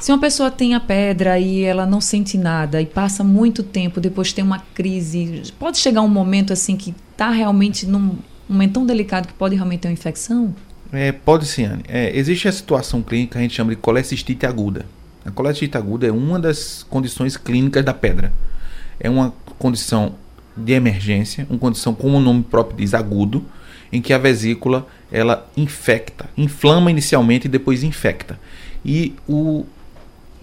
Se 0.00 0.10
uma 0.10 0.18
pessoa 0.18 0.50
tem 0.50 0.74
a 0.74 0.80
pedra 0.80 1.38
e 1.38 1.62
ela 1.62 1.86
não 1.86 2.00
sente 2.00 2.36
nada 2.38 2.80
e 2.80 2.86
passa 2.86 3.22
muito 3.22 3.62
tempo, 3.62 4.00
depois 4.00 4.32
tem 4.32 4.42
uma 4.42 4.58
crise, 4.58 5.42
pode 5.58 5.78
chegar 5.78 6.00
um 6.02 6.08
momento 6.08 6.52
assim 6.52 6.76
que 6.76 6.94
está 7.12 7.30
realmente 7.30 7.86
num 7.86 8.16
um 8.48 8.54
momento 8.54 8.72
tão 8.74 8.86
delicado 8.86 9.28
que 9.28 9.34
pode 9.34 9.54
realmente 9.54 9.80
ter 9.80 9.88
uma 9.88 9.94
infecção? 9.94 10.54
É, 10.92 11.10
pode 11.10 11.46
sim, 11.46 11.64
Anne. 11.64 11.82
É, 11.88 12.16
existe 12.16 12.48
a 12.48 12.52
situação 12.52 13.02
clínica 13.02 13.32
que 13.32 13.38
a 13.38 13.40
gente 13.42 13.54
chama 13.54 13.70
de 13.70 13.76
colecistite 13.76 14.44
aguda. 14.44 14.84
A 15.24 15.30
colecistite 15.30 15.76
aguda 15.76 16.06
é 16.06 16.12
uma 16.12 16.38
das 16.38 16.82
condições 16.82 17.36
clínicas 17.36 17.84
da 17.84 17.94
pedra. 17.94 18.32
É 19.00 19.08
uma 19.08 19.32
condição 19.58 20.16
de 20.56 20.72
emergência, 20.72 21.46
uma 21.48 21.58
condição 21.58 21.94
como 21.94 22.18
o 22.18 22.20
nome 22.20 22.42
próprio 22.42 22.76
diz, 22.76 22.94
agudo, 22.94 23.44
em 23.92 24.00
que 24.00 24.12
a 24.12 24.18
vesícula 24.18 24.86
ela 25.10 25.46
infecta, 25.56 26.28
inflama 26.36 26.90
inicialmente 26.90 27.46
e 27.46 27.50
depois 27.50 27.82
infecta. 27.82 28.38
E 28.84 29.14
o 29.28 29.66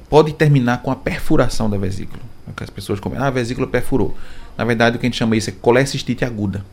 pode 0.10 0.34
terminar 0.34 0.82
com 0.82 0.92
a 0.92 0.96
perfuração 0.96 1.70
da 1.70 1.78
vesícula. 1.78 2.22
É 2.48 2.52
que 2.56 2.64
as 2.64 2.70
pessoas 2.70 3.00
comentam, 3.00 3.26
ah, 3.26 3.28
a 3.28 3.32
vesícula 3.32 3.68
perfurou. 3.68 4.16
Na 4.58 4.66
verdade, 4.66 4.98
o 4.98 5.00
que 5.00 5.06
a 5.06 5.10
gente 5.10 5.18
chama 5.18 5.36
isso 5.36 5.50
é 5.50 5.54
colecistite 5.54 6.26
aguda. 6.26 6.66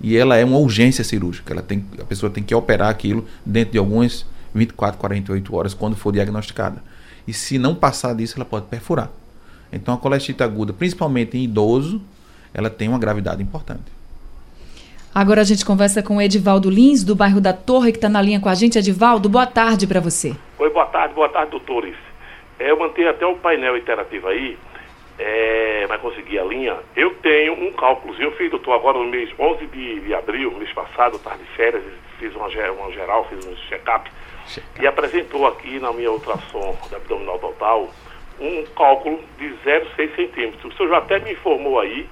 E 0.00 0.16
ela 0.16 0.36
é 0.36 0.44
uma 0.44 0.58
urgência 0.58 1.04
cirúrgica. 1.04 1.52
Ela 1.52 1.62
tem, 1.62 1.84
a 2.00 2.04
pessoa 2.04 2.30
tem 2.30 2.42
que 2.42 2.54
operar 2.54 2.88
aquilo 2.88 3.24
dentro 3.44 3.72
de 3.72 3.78
algumas 3.78 4.26
24, 4.54 4.98
48 4.98 5.54
horas 5.54 5.74
quando 5.74 5.94
for 5.94 6.12
diagnosticada. 6.12 6.82
E 7.26 7.32
se 7.32 7.58
não 7.58 7.74
passar 7.74 8.14
disso, 8.14 8.34
ela 8.36 8.44
pode 8.44 8.66
perfurar. 8.66 9.10
Então 9.72 9.94
a 9.94 9.98
colecistite 9.98 10.42
aguda, 10.42 10.72
principalmente 10.72 11.38
em 11.38 11.44
idoso, 11.44 12.00
ela 12.52 12.70
tem 12.70 12.88
uma 12.88 12.98
gravidade 12.98 13.42
importante. 13.42 14.00
Agora 15.14 15.40
a 15.40 15.44
gente 15.44 15.64
conversa 15.64 16.02
com 16.02 16.18
o 16.18 16.22
Edivaldo 16.22 16.70
Lins, 16.70 17.02
do 17.02 17.16
bairro 17.16 17.40
da 17.40 17.52
Torre, 17.52 17.90
que 17.90 17.98
está 17.98 18.08
na 18.08 18.22
linha 18.22 18.38
com 18.38 18.48
a 18.48 18.54
gente. 18.54 18.78
Edivaldo, 18.78 19.28
boa 19.28 19.46
tarde 19.46 19.86
para 19.86 20.00
você. 20.00 20.36
Oi, 20.58 20.70
boa 20.70 20.86
tarde, 20.86 21.14
boa 21.14 21.28
tarde, 21.28 21.50
doutores. 21.50 21.96
É, 22.60 22.70
eu 22.70 22.78
mantenho 22.78 23.10
até 23.10 23.26
o 23.26 23.36
painel 23.36 23.76
interativo 23.76 24.28
aí, 24.28 24.56
é, 25.18 25.84
vai 25.88 25.98
conseguir 25.98 26.38
a 26.38 26.44
linha. 26.44 26.76
Eu 26.94 27.12
tenho 27.16 27.54
um 27.54 27.72
cálculo, 27.72 28.14
eu 28.20 28.30
fiz, 28.32 28.50
doutor, 28.50 28.74
agora 28.74 28.98
no 28.98 29.06
mês 29.06 29.28
11 29.36 29.66
de, 29.66 30.00
de 30.00 30.14
abril, 30.14 30.52
mês 30.52 30.72
passado, 30.72 31.18
tarde 31.18 31.42
de 31.42 31.50
férias, 31.56 31.82
fiz 32.18 32.32
uma, 32.36 32.46
uma 32.46 32.92
geral, 32.92 33.26
fiz 33.28 33.44
um 33.44 33.56
check-up, 33.68 34.08
check 34.46 34.64
e 34.80 34.86
apresentou 34.86 35.46
aqui 35.46 35.80
na 35.80 35.92
minha 35.92 36.12
ultrassom 36.12 36.76
da 36.88 36.98
abdominal 36.98 37.38
total 37.38 37.90
um 38.40 38.64
cálculo 38.76 39.20
de 39.38 39.48
0,6 39.66 40.16
centímetros. 40.16 40.72
O 40.72 40.76
senhor 40.76 40.88
já 40.88 40.98
até 40.98 41.18
me 41.18 41.32
informou 41.32 41.80
aí 41.80 42.08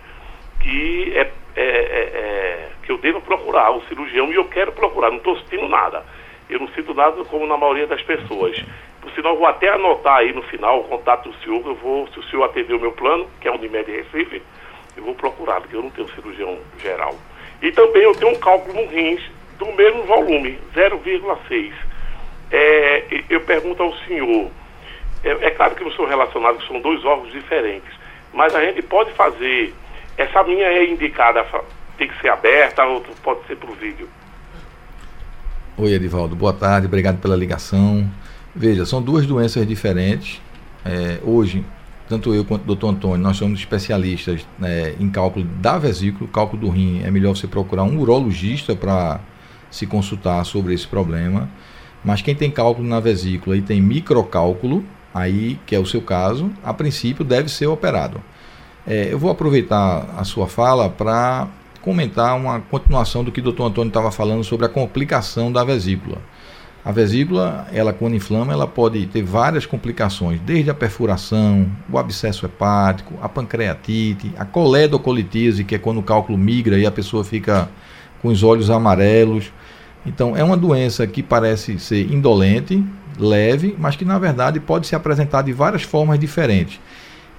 que 0.60 1.12
é, 1.14 1.30
é, 1.56 1.62
é, 1.62 1.64
é, 1.64 2.68
que 2.82 2.92
eu 2.92 2.98
devo 2.98 3.20
procurar 3.20 3.70
o 3.70 3.82
cirurgião 3.86 4.30
e 4.30 4.34
eu 4.34 4.44
quero 4.44 4.72
procurar, 4.72 5.10
não 5.10 5.18
estou 5.18 5.36
sentindo 5.38 5.68
nada. 5.68 6.04
Eu 6.48 6.60
não 6.60 6.68
sinto 6.68 6.94
nada 6.94 7.22
como 7.24 7.46
na 7.46 7.56
maioria 7.56 7.86
das 7.86 8.02
pessoas. 8.02 8.64
Por 9.00 9.10
sinal, 9.12 9.36
vou 9.36 9.46
até 9.46 9.68
anotar 9.68 10.18
aí 10.18 10.32
no 10.32 10.42
final 10.42 10.80
o 10.80 10.84
contato 10.84 11.28
do 11.28 11.36
senhor, 11.38 11.62
eu 11.66 11.74
vou, 11.74 12.06
se 12.08 12.18
o 12.18 12.22
senhor 12.24 12.44
atender 12.44 12.74
o 12.74 12.80
meu 12.80 12.92
plano, 12.92 13.28
que 13.40 13.48
é 13.48 13.50
o 13.50 13.54
Unimed 13.54 13.90
Recife, 13.90 14.42
eu 14.96 15.04
vou 15.04 15.14
procurar, 15.14 15.60
porque 15.60 15.76
eu 15.76 15.82
não 15.82 15.90
tenho 15.90 16.08
cirurgião 16.08 16.58
geral. 16.82 17.14
E 17.62 17.70
também 17.72 18.02
eu 18.02 18.14
tenho 18.14 18.32
um 18.32 18.38
cálculo 18.38 18.74
no 18.74 18.88
rins 18.88 19.22
do 19.58 19.66
mesmo 19.72 20.02
volume, 20.04 20.58
0,6. 20.74 21.72
É, 22.50 23.04
eu 23.28 23.40
pergunto 23.42 23.82
ao 23.82 23.92
senhor, 23.98 24.50
é, 25.22 25.30
é, 25.30 25.50
claro 25.50 25.74
que 25.74 25.84
não 25.84 25.92
são 25.92 26.06
relacionados, 26.06 26.66
são 26.66 26.80
dois 26.80 27.04
órgãos 27.04 27.32
diferentes, 27.32 27.90
mas 28.32 28.54
a 28.54 28.64
gente 28.64 28.80
pode 28.82 29.12
fazer 29.12 29.74
essa 30.18 30.42
minha 30.42 30.66
é 30.66 30.90
indicada, 30.90 31.46
tem 31.96 32.08
que 32.08 32.20
ser 32.20 32.28
aberta 32.28 32.84
ou 32.84 33.00
pode 33.22 33.46
ser 33.46 33.56
por 33.56 33.74
vídeo? 33.76 34.08
Oi, 35.76 35.92
Edivaldo, 35.92 36.34
boa 36.34 36.52
tarde, 36.52 36.88
obrigado 36.88 37.20
pela 37.20 37.36
ligação. 37.36 38.10
Veja, 38.54 38.84
são 38.84 39.00
duas 39.00 39.24
doenças 39.26 39.64
diferentes. 39.64 40.42
É, 40.84 41.20
hoje, 41.22 41.64
tanto 42.08 42.34
eu 42.34 42.44
quanto 42.44 42.62
o 42.62 42.66
doutor 42.66 42.88
Antônio, 42.88 43.18
nós 43.18 43.36
somos 43.36 43.60
especialistas 43.60 44.44
né, 44.58 44.96
em 44.98 45.08
cálculo 45.08 45.44
da 45.44 45.78
vesícula, 45.78 46.28
cálculo 46.32 46.62
do 46.62 46.68
rim. 46.68 47.00
É 47.04 47.10
melhor 47.12 47.36
você 47.36 47.46
procurar 47.46 47.84
um 47.84 48.00
urologista 48.00 48.74
para 48.74 49.20
se 49.70 49.86
consultar 49.86 50.44
sobre 50.44 50.74
esse 50.74 50.86
problema. 50.86 51.48
Mas 52.04 52.22
quem 52.22 52.34
tem 52.34 52.50
cálculo 52.50 52.88
na 52.88 52.98
vesícula 52.98 53.56
e 53.56 53.62
tem 53.62 53.80
microcálculo, 53.80 54.84
aí 55.14 55.60
que 55.64 55.76
é 55.76 55.78
o 55.78 55.86
seu 55.86 56.02
caso, 56.02 56.50
a 56.64 56.74
princípio 56.74 57.24
deve 57.24 57.48
ser 57.48 57.66
operado. 57.68 58.20
É, 58.90 59.12
eu 59.12 59.18
vou 59.18 59.30
aproveitar 59.30 60.14
a 60.16 60.24
sua 60.24 60.46
fala 60.46 60.88
para 60.88 61.46
comentar 61.82 62.34
uma 62.34 62.58
continuação 62.58 63.22
do 63.22 63.30
que 63.30 63.38
o 63.38 63.42
doutor 63.42 63.66
Antônio 63.66 63.88
estava 63.88 64.10
falando 64.10 64.42
sobre 64.42 64.64
a 64.64 64.68
complicação 64.68 65.52
da 65.52 65.62
vesícula. 65.62 66.16
A 66.82 66.90
vesícula, 66.90 67.66
ela 67.70 67.92
quando 67.92 68.16
inflama, 68.16 68.50
ela 68.50 68.66
pode 68.66 69.04
ter 69.08 69.22
várias 69.22 69.66
complicações, 69.66 70.40
desde 70.40 70.70
a 70.70 70.74
perfuração, 70.74 71.70
o 71.92 71.98
abscesso 71.98 72.46
hepático, 72.46 73.12
a 73.20 73.28
pancreatite, 73.28 74.32
a 74.38 74.46
coledocolitise, 74.46 75.64
que 75.64 75.74
é 75.74 75.78
quando 75.78 75.98
o 75.98 76.02
cálculo 76.02 76.38
migra 76.38 76.78
e 76.78 76.86
a 76.86 76.90
pessoa 76.90 77.22
fica 77.22 77.68
com 78.22 78.28
os 78.28 78.42
olhos 78.42 78.70
amarelos. 78.70 79.52
Então, 80.06 80.34
é 80.34 80.42
uma 80.42 80.56
doença 80.56 81.06
que 81.06 81.22
parece 81.22 81.78
ser 81.78 82.10
indolente, 82.10 82.82
leve, 83.18 83.76
mas 83.78 83.96
que 83.96 84.04
na 84.06 84.18
verdade 84.18 84.58
pode 84.58 84.86
se 84.86 84.96
apresentar 84.96 85.42
de 85.42 85.52
várias 85.52 85.82
formas 85.82 86.18
diferentes. 86.18 86.80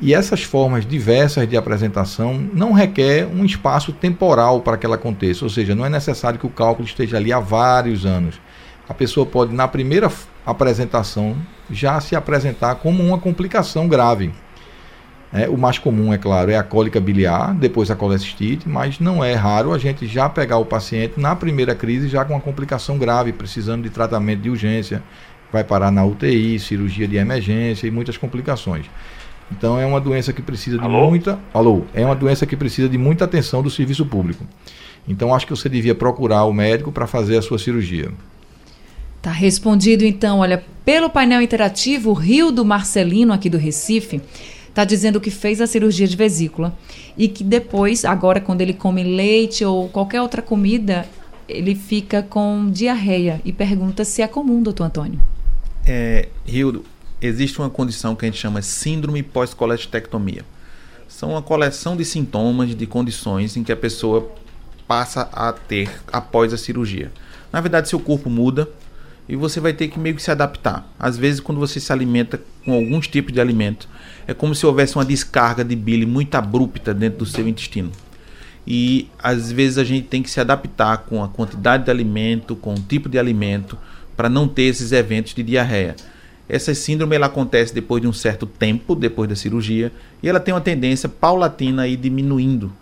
E 0.01 0.13
essas 0.13 0.43
formas 0.43 0.85
diversas 0.85 1.47
de 1.47 1.57
apresentação 1.57 2.39
não 2.53 2.71
requer 2.71 3.27
um 3.27 3.43
espaço 3.43 3.91
temporal 3.91 4.62
para 4.62 4.77
que 4.77 4.85
ela 4.85 4.95
aconteça, 4.95 5.43
ou 5.43 5.49
seja, 5.49 5.75
não 5.75 5.85
é 5.85 5.89
necessário 5.89 6.39
que 6.39 6.47
o 6.47 6.49
cálculo 6.49 6.88
esteja 6.88 7.17
ali 7.17 7.33
há 7.33 7.39
vários 7.39 8.05
anos. 8.05 8.39
A 8.88 8.93
pessoa 8.93 9.25
pode, 9.25 9.53
na 9.53 9.67
primeira 9.67 10.09
apresentação, 10.45 11.35
já 11.69 11.99
se 11.99 12.15
apresentar 12.15 12.75
como 12.75 13.03
uma 13.03 13.19
complicação 13.19 13.89
grave. 13.89 14.31
É, 15.33 15.49
o 15.49 15.57
mais 15.57 15.77
comum, 15.77 16.13
é 16.13 16.17
claro, 16.17 16.49
é 16.49 16.55
a 16.55 16.63
cólica 16.63 16.99
biliar, 16.99 17.53
depois 17.53 17.91
a 17.91 17.95
colecistite, 17.95 18.67
mas 18.67 18.99
não 18.99 19.23
é 19.23 19.33
raro 19.33 19.73
a 19.73 19.77
gente 19.77 20.07
já 20.07 20.27
pegar 20.29 20.57
o 20.57 20.65
paciente 20.65 21.19
na 21.19 21.35
primeira 21.35 21.75
crise 21.75 22.07
já 22.07 22.23
com 22.23 22.33
uma 22.33 22.39
complicação 22.39 22.97
grave, 22.97 23.33
precisando 23.33 23.83
de 23.83 23.89
tratamento 23.89 24.41
de 24.41 24.49
urgência, 24.49 25.03
vai 25.51 25.63
parar 25.63 25.91
na 25.91 26.05
UTI, 26.05 26.57
cirurgia 26.57 27.07
de 27.07 27.17
emergência 27.17 27.85
e 27.85 27.91
muitas 27.91 28.17
complicações. 28.17 28.85
Então 29.51 29.79
é 29.79 29.85
uma 29.85 29.99
doença 29.99 30.31
que 30.31 30.41
precisa 30.41 30.77
de 30.77 30.83
alô? 30.83 31.09
muita. 31.09 31.39
Alô, 31.53 31.83
é 31.93 32.05
uma 32.05 32.15
doença 32.15 32.45
que 32.45 32.55
precisa 32.55 32.88
de 32.88 32.97
muita 32.97 33.25
atenção 33.25 33.63
do 33.63 33.69
serviço 33.69 34.05
público. 34.05 34.45
Então 35.07 35.33
acho 35.33 35.45
que 35.45 35.51
você 35.51 35.67
devia 35.67 35.95
procurar 35.95 36.45
o 36.45 36.53
médico 36.53 36.91
para 36.91 37.07
fazer 37.07 37.38
a 37.38 37.41
sua 37.41 37.57
cirurgia. 37.57 38.12
Tá 39.21 39.31
respondido 39.31 40.05
então, 40.05 40.39
olha, 40.39 40.63
pelo 40.85 41.09
painel 41.09 41.41
interativo, 41.41 42.12
o 42.12 42.13
Rio 42.13 42.51
do 42.51 42.63
Marcelino 42.63 43.33
aqui 43.33 43.49
do 43.49 43.57
Recife 43.57 44.21
está 44.69 44.85
dizendo 44.85 45.19
que 45.19 45.29
fez 45.29 45.59
a 45.59 45.67
cirurgia 45.67 46.07
de 46.07 46.15
vesícula 46.15 46.73
e 47.17 47.27
que 47.27 47.43
depois, 47.43 48.05
agora 48.05 48.39
quando 48.39 48.62
ele 48.62 48.73
come 48.73 49.03
leite 49.03 49.65
ou 49.65 49.89
qualquer 49.89 50.21
outra 50.21 50.41
comida, 50.41 51.05
ele 51.49 51.75
fica 51.75 52.23
com 52.23 52.69
diarreia 52.71 53.41
e 53.43 53.51
pergunta 53.51 54.05
se 54.05 54.21
é 54.21 54.27
comum, 54.27 54.62
doutor 54.62 54.85
Antônio. 54.85 55.19
É, 55.85 56.29
Rildo, 56.45 56.85
existe 57.21 57.60
uma 57.60 57.69
condição 57.69 58.15
que 58.15 58.25
a 58.25 58.27
gente 58.29 58.39
chama 58.39 58.62
síndrome 58.62 59.23
pós-colestectomia. 59.23 60.43
São 61.08 61.32
uma 61.32 61.41
coleção 61.41 61.97
de 61.97 62.05
sintomas, 62.05 62.75
de 62.75 62.86
condições 62.86 63.58
em 63.58 63.63
que 63.63 63.71
a 63.71 63.77
pessoa 63.77 64.32
passa 64.88 65.29
a 65.34 65.51
ter 65.51 65.89
após 66.12 66.53
a 66.53 66.58
cirurgia. 66.58 67.12
Na 67.51 67.62
verdade, 67.62 67.89
seu 67.89 67.99
corpo 67.99 68.29
muda 68.29 68.69
e 69.27 69.36
você 69.36 69.60
vai 69.60 69.73
ter 69.73 69.88
que 69.88 69.99
meio 69.99 70.15
que 70.15 70.21
se 70.21 70.32
adaptar. 70.32 70.91
Às 70.99 71.17
vezes, 71.17 71.39
quando 71.39 71.60
você 71.60 71.79
se 71.79 71.91
alimenta 71.91 72.41
com 72.65 72.73
alguns 72.73 73.08
tipos 73.08 73.34
de 73.34 73.39
alimento, 73.39 73.88
é 74.27 74.34
como 74.34 74.55
se 74.55 74.65
houvesse 74.65 74.95
uma 74.95 75.05
descarga 75.05 75.63
de 75.63 75.75
bile 75.75 76.05
muito 76.05 76.36
abrupta 76.36 76.93
dentro 76.93 77.19
do 77.19 77.25
seu 77.25 77.47
intestino. 77.47 77.91
E 78.65 79.08
às 79.17 79.51
vezes 79.51 79.77
a 79.77 79.84
gente 79.84 80.08
tem 80.08 80.21
que 80.21 80.29
se 80.29 80.39
adaptar 80.39 80.99
com 80.99 81.23
a 81.23 81.27
quantidade 81.27 81.86
de 81.86 81.91
alimento, 81.91 82.55
com 82.55 82.73
o 82.73 82.79
tipo 82.79 83.10
de 83.10 83.17
alimento, 83.17 83.77
para 84.15 84.29
não 84.29 84.47
ter 84.47 84.63
esses 84.63 84.91
eventos 84.91 85.34
de 85.34 85.41
diarreia. 85.41 85.95
Essa 86.49 86.73
síndrome 86.73 87.15
ela 87.15 87.27
acontece 87.27 87.73
depois 87.73 88.01
de 88.01 88.07
um 88.07 88.13
certo 88.13 88.47
tempo, 88.47 88.95
depois 88.95 89.29
da 89.29 89.35
cirurgia, 89.35 89.91
e 90.23 90.27
ela 90.27 90.39
tem 90.39 90.51
uma 90.51 90.59
tendência 90.59 91.07
paulatina 91.07 91.83
a 91.83 91.88
ir 91.88 91.95
diminuindo. 91.95 92.73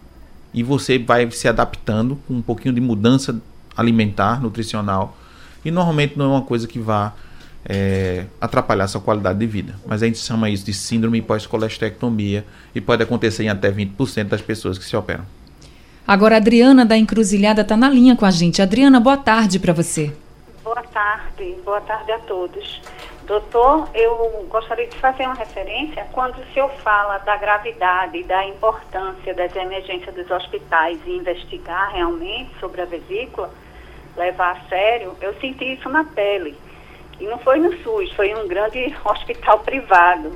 E 0.54 0.64
você 0.64 0.98
vai 0.98 1.30
se 1.30 1.50
adaptando 1.50 2.18
com 2.26 2.36
um 2.36 2.42
pouquinho 2.42 2.74
de 2.74 2.80
mudança 2.80 3.40
alimentar, 3.76 4.42
nutricional, 4.42 5.18
e 5.66 5.70
normalmente 5.70 6.18
não 6.18 6.26
é 6.26 6.30
uma 6.30 6.42
coisa 6.42 6.66
que 6.66 6.80
vá 6.80 7.14
é, 7.66 8.26
atrapalhar 8.40 8.88
sua 8.88 9.02
qualidade 9.02 9.38
de 9.38 9.46
vida. 9.46 9.76
Mas 9.86 10.02
a 10.02 10.06
gente 10.06 10.20
chama 10.20 10.50
isso 10.50 10.66
de 10.66 10.74
síndrome 10.74 11.22
pós-colestectomia 11.22 12.46
e 12.74 12.80
pode 12.80 13.04
acontecer 13.04 13.44
em 13.44 13.50
até 13.50 13.70
20% 13.70 14.30
das 14.30 14.42
pessoas 14.42 14.78
que 14.78 14.86
se 14.86 14.96
operam. 14.96 15.26
Agora, 16.08 16.36
a 16.36 16.38
Adriana 16.38 16.86
da 16.86 16.98
Encruzilhada 16.98 17.64
está 17.64 17.76
na 17.76 17.90
linha 17.90 18.16
com 18.16 18.26
a 18.26 18.32
gente. 18.32 18.62
Adriana, 18.62 18.98
boa 18.98 19.18
tarde 19.18 19.60
para 19.60 19.74
você. 19.74 20.14
Boa 20.64 20.82
tarde, 20.84 21.56
boa 21.66 21.82
tarde 21.82 22.12
a 22.14 22.20
todos. 22.20 22.82
Doutor, 23.28 23.90
eu 23.94 24.46
gostaria 24.48 24.88
de 24.88 24.98
fazer 25.00 25.24
uma 25.26 25.36
referência 25.36 26.08
quando 26.14 26.40
o 26.40 26.46
senhor 26.54 26.70
fala 26.76 27.18
da 27.18 27.36
gravidade 27.36 28.24
da 28.24 28.48
importância 28.48 29.34
das 29.34 29.54
emergências 29.54 30.16
dos 30.16 30.32
hospitais 30.32 30.98
e 31.06 31.18
investigar 31.18 31.92
realmente 31.92 32.58
sobre 32.58 32.82
a 32.82 32.86
vesícula, 32.86 33.52
levar 34.16 34.52
a 34.52 34.70
sério, 34.70 35.14
eu 35.20 35.34
senti 35.42 35.74
isso 35.74 35.90
na 35.90 36.06
pele. 36.06 36.56
E 37.20 37.26
não 37.26 37.38
foi 37.40 37.60
no 37.60 37.76
SUS, 37.84 38.14
foi 38.14 38.30
em 38.30 38.36
um 38.38 38.48
grande 38.48 38.96
hospital 39.04 39.60
privado. 39.60 40.32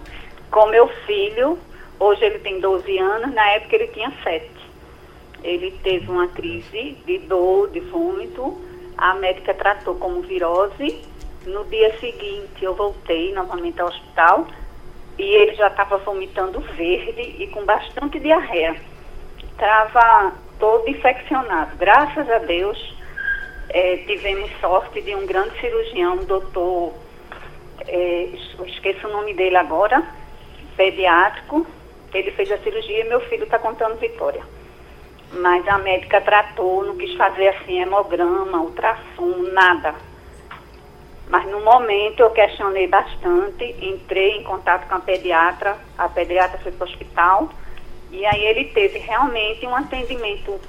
Com 0.52 0.66
meu 0.66 0.90
filho, 1.06 1.58
hoje 1.98 2.26
ele 2.26 2.40
tem 2.40 2.60
12 2.60 2.98
anos, 2.98 3.34
na 3.34 3.52
época 3.52 3.74
ele 3.74 3.88
tinha 3.88 4.12
7. 4.22 4.52
Ele 5.42 5.72
teve 5.82 6.12
uma 6.12 6.28
crise 6.28 6.98
de 7.06 7.20
dor, 7.20 7.70
de 7.70 7.80
vômito, 7.80 8.62
a 8.98 9.14
médica 9.14 9.54
tratou 9.54 9.96
como 9.96 10.22
virose 10.24 11.10
no 11.46 11.64
dia 11.66 11.98
seguinte, 12.00 12.64
eu 12.64 12.76
voltei 12.76 13.34
novamente 13.34 13.82
ao 13.82 13.88
hospital 13.88 14.48
e 15.18 15.24
ele 15.24 15.56
já 15.56 15.68
estava 15.68 15.98
vomitando 15.98 16.60
verde 16.60 17.22
e 17.40 17.48
com 17.48 17.66
bastante 17.66 18.20
diarreia. 18.20 18.76
Estava 19.52 20.34
todo 20.60 20.88
infeccionado. 20.88 21.76
Graças 21.78 22.30
a 22.30 22.40
Deus, 22.40 22.96
é, 23.70 23.98
tivemos 23.98 24.52
sorte 24.60 25.02
de 25.02 25.16
um 25.16 25.26
grande 25.26 25.60
cirurgião, 25.60 26.18
doutor, 26.18 26.94
é, 27.88 28.30
esqueço 28.68 29.08
o 29.08 29.12
nome 29.12 29.34
dele 29.34 29.58
agora, 29.58 30.04
pediátrico. 30.78 31.66
Ele 32.14 32.32
fez 32.32 32.52
a 32.52 32.58
cirurgia 32.60 33.06
e 33.06 33.10
meu 33.10 33.22
filho 33.22 33.46
está 33.46 33.58
contando 33.58 33.98
vitória. 33.98 34.44
Mas 35.34 35.66
a 35.68 35.78
médica 35.78 36.20
tratou, 36.20 36.84
não 36.84 36.98
quis 36.98 37.16
fazer 37.16 37.48
assim 37.48 37.82
hemograma, 37.82 38.62
ultrassom, 38.62 39.38
nada 39.54 40.11
mas 41.32 41.50
no 41.50 41.62
momento 41.62 42.20
eu 42.20 42.30
questionei 42.32 42.88
bastante, 42.88 43.64
entrei 43.82 44.38
em 44.38 44.44
contato 44.44 44.86
com 44.90 44.96
a 44.96 45.00
pediatra, 45.00 45.78
a 45.98 46.10
pediatra 46.10 46.60
foi 46.60 46.74
para 46.74 46.86
o 46.86 46.90
hospital, 46.90 47.50
e 48.12 48.26
aí 48.26 48.46
ele 48.48 48.66
teve 48.66 49.00
realmente 49.00 49.66
um 49.66 49.74
atendimento 49.74 50.60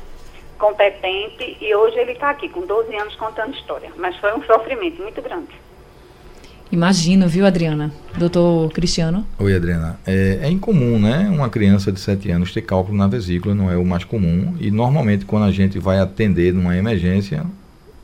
competente 0.56 1.58
e 1.60 1.74
hoje 1.74 1.98
ele 1.98 2.12
está 2.12 2.30
aqui 2.30 2.48
com 2.48 2.64
12 2.64 2.94
anos 2.94 3.16
contando 3.16 3.52
história. 3.56 3.90
Mas 3.96 4.16
foi 4.18 4.32
um 4.34 4.42
sofrimento 4.44 5.02
muito 5.02 5.20
grande. 5.20 5.50
Imagino, 6.70 7.28
viu, 7.28 7.44
Adriana? 7.44 7.92
Doutor 8.16 8.72
Cristiano? 8.72 9.26
Oi, 9.40 9.54
Adriana. 9.54 9.98
É, 10.06 10.38
é, 10.42 10.48
incomum, 10.48 10.98
né? 10.98 11.28
Uma 11.28 11.50
criança 11.50 11.90
de 11.90 11.98
7 11.98 12.30
anos 12.30 12.52
ter 12.52 12.62
cálculo 12.62 12.96
na 12.96 13.08
vesícula, 13.08 13.52
não 13.52 13.70
é 13.70 13.76
o 13.76 13.84
mais 13.84 14.04
comum. 14.04 14.56
E 14.60 14.70
normalmente, 14.70 15.24
quando 15.24 15.44
a 15.44 15.50
gente 15.50 15.78
vai 15.80 15.98
atender 15.98 16.54
numa 16.54 16.76
emergência, 16.76 17.44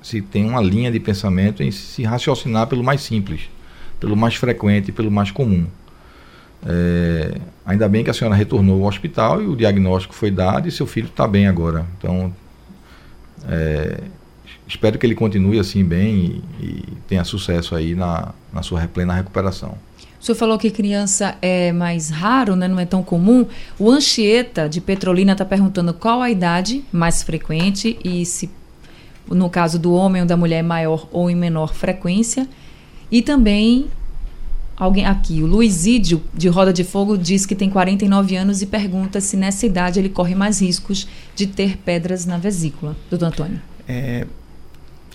se 0.03 0.21
tem 0.23 0.45
uma 0.45 0.61
linha 0.61 0.91
de 0.91 1.01
pensamento 1.01 1.63
em 1.63 1.71
se 1.71 2.03
raciocinar 2.03 2.67
pelo 2.67 2.83
mais 2.83 3.01
simples, 3.01 3.43
pelo 3.99 4.17
mais 4.17 4.35
frequente, 4.35 4.93
pelo 4.93 5.11
mais 5.11 5.31
comum. 5.31 5.67
É, 6.67 7.39
ainda 7.65 7.89
bem 7.89 8.03
que 8.03 8.11
a 8.11 8.15
senhora 8.15 8.35
retornou 8.35 8.83
ao 8.83 8.89
hospital 8.89 9.43
e 9.43 9.47
o 9.47 9.55
diagnóstico 9.55 10.15
foi 10.15 10.31
dado 10.31 10.67
e 10.67 10.71
seu 10.71 10.87
filho 10.87 11.09
está 11.09 11.27
bem 11.27 11.47
agora. 11.47 11.87
Então, 11.97 12.33
é, 13.49 14.01
espero 14.67 14.99
que 14.99 15.07
ele 15.07 15.15
continue 15.15 15.59
assim 15.59 15.85
bem 15.85 16.43
e, 16.61 16.65
e 16.65 16.85
tenha 17.07 17.25
sucesso 17.25 17.75
aí 17.75 17.95
na, 17.95 18.35
na 18.53 18.63
sua 18.63 18.87
plena 18.89 19.15
recuperação. 19.15 19.77
O 20.21 20.25
senhor 20.25 20.37
falou 20.37 20.59
que 20.59 20.71
criança 20.71 21.37
é 21.41 21.71
mais 21.71 22.11
raro, 22.11 22.57
né? 22.57 22.67
não 22.67 22.81
é 22.81 22.85
tão 22.85 23.05
comum. 23.05 23.47
O 23.79 23.89
Anchieta, 23.89 24.69
de 24.69 24.81
Petrolina, 24.81 25.33
está 25.33 25.45
perguntando 25.45 25.95
qual 25.95 26.21
a 26.21 26.29
idade 26.29 26.85
mais 26.91 27.23
frequente 27.23 27.97
e 28.05 28.27
se 28.27 28.51
no 29.31 29.51
caso 29.51 29.79
do 29.79 29.93
homem 29.93 30.23
ou 30.23 30.29
da 30.29 30.37
mulher, 30.37 30.63
maior 30.63 31.09
ou 31.13 31.31
em 31.31 31.35
menor 31.35 31.75
frequência. 31.75 32.49
E 33.11 33.23
também 33.23 33.87
alguém 34.77 35.07
aqui, 35.07 35.43
o 35.43 35.47
Luizídio 35.47 36.23
de 36.33 36.49
Roda 36.49 36.73
de 36.73 36.85
Fogo 36.85 37.19
diz 37.19 37.45
que 37.45 37.55
tem 37.55 37.69
49 37.69 38.37
anos 38.37 38.63
e 38.63 38.67
pergunta 38.67 39.21
se 39.21 39.37
nessa 39.37 39.67
idade 39.67 39.99
ele 39.99 40.09
corre 40.09 40.35
mais 40.35 40.61
riscos 40.61 41.09
de 41.35 41.47
ter 41.47 41.77
pedras 41.79 42.25
na 42.25 42.39
vesícula. 42.39 42.97
Doutor 43.11 43.27
Antônio. 43.27 43.61
É, 43.89 44.27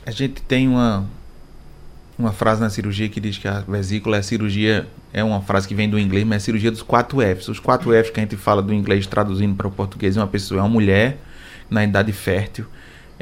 a 0.06 0.12
gente 0.12 0.42
tem 0.42 0.68
uma 0.68 1.08
uma 2.18 2.32
frase 2.32 2.62
na 2.62 2.70
cirurgia 2.70 3.10
que 3.10 3.20
diz 3.20 3.38
que 3.38 3.48
a 3.48 3.62
vesícula 3.62 4.18
é 4.18 4.20
a 4.20 4.24
cirurgia, 4.24 4.88
é 5.12 5.24
uma 5.24 5.42
frase 5.42 5.68
que 5.68 5.74
vem 5.74 5.90
do 5.90 5.98
inglês, 5.98 6.26
mas 6.26 6.36
é 6.36 6.38
a 6.38 6.40
cirurgia 6.40 6.72
dos 6.72 6.82
quatro 6.82 7.20
Fs. 7.20 7.48
Os 7.48 7.60
quatro 7.60 7.92
Fs 7.92 8.12
que 8.12 8.20
a 8.20 8.24
gente 8.24 8.38
fala 8.38 8.62
do 8.62 8.74
inglês 8.74 9.08
traduzindo 9.08 9.56
para 9.56 9.68
o 9.68 9.72
português, 9.72 10.16
uma 10.16 10.28
pessoa 10.28 10.60
é 10.60 10.64
uma 10.64 10.70
mulher 10.70 11.18
na 11.70 11.84
idade 11.84 12.12
fértil, 12.12 12.66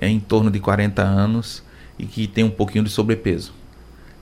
é 0.01 0.09
em 0.09 0.19
torno 0.19 0.49
de 0.49 0.59
40 0.59 1.03
anos 1.03 1.63
e 1.97 2.05
que 2.05 2.27
tem 2.27 2.43
um 2.43 2.49
pouquinho 2.49 2.83
de 2.83 2.89
sobrepeso. 2.89 3.53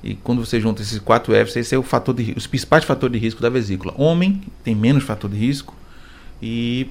E 0.03 0.13
quando 0.13 0.45
você 0.45 0.59
junta 0.59 0.81
esses 0.81 0.99
quatro 0.99 1.33
Fs, 1.33 1.55
esse 1.55 1.73
é 1.73 1.77
o 1.77 1.83
fator 1.83 2.13
de, 2.13 2.33
os 2.35 2.45
principais 2.45 2.83
fatores 2.83 3.13
de 3.13 3.19
risco 3.19 3.41
da 3.41 3.49
vesícula. 3.49 3.93
Homem 3.97 4.41
tem 4.63 4.75
menos 4.75 5.03
fator 5.03 5.29
de 5.29 5.37
risco 5.37 5.73
e 6.41 6.89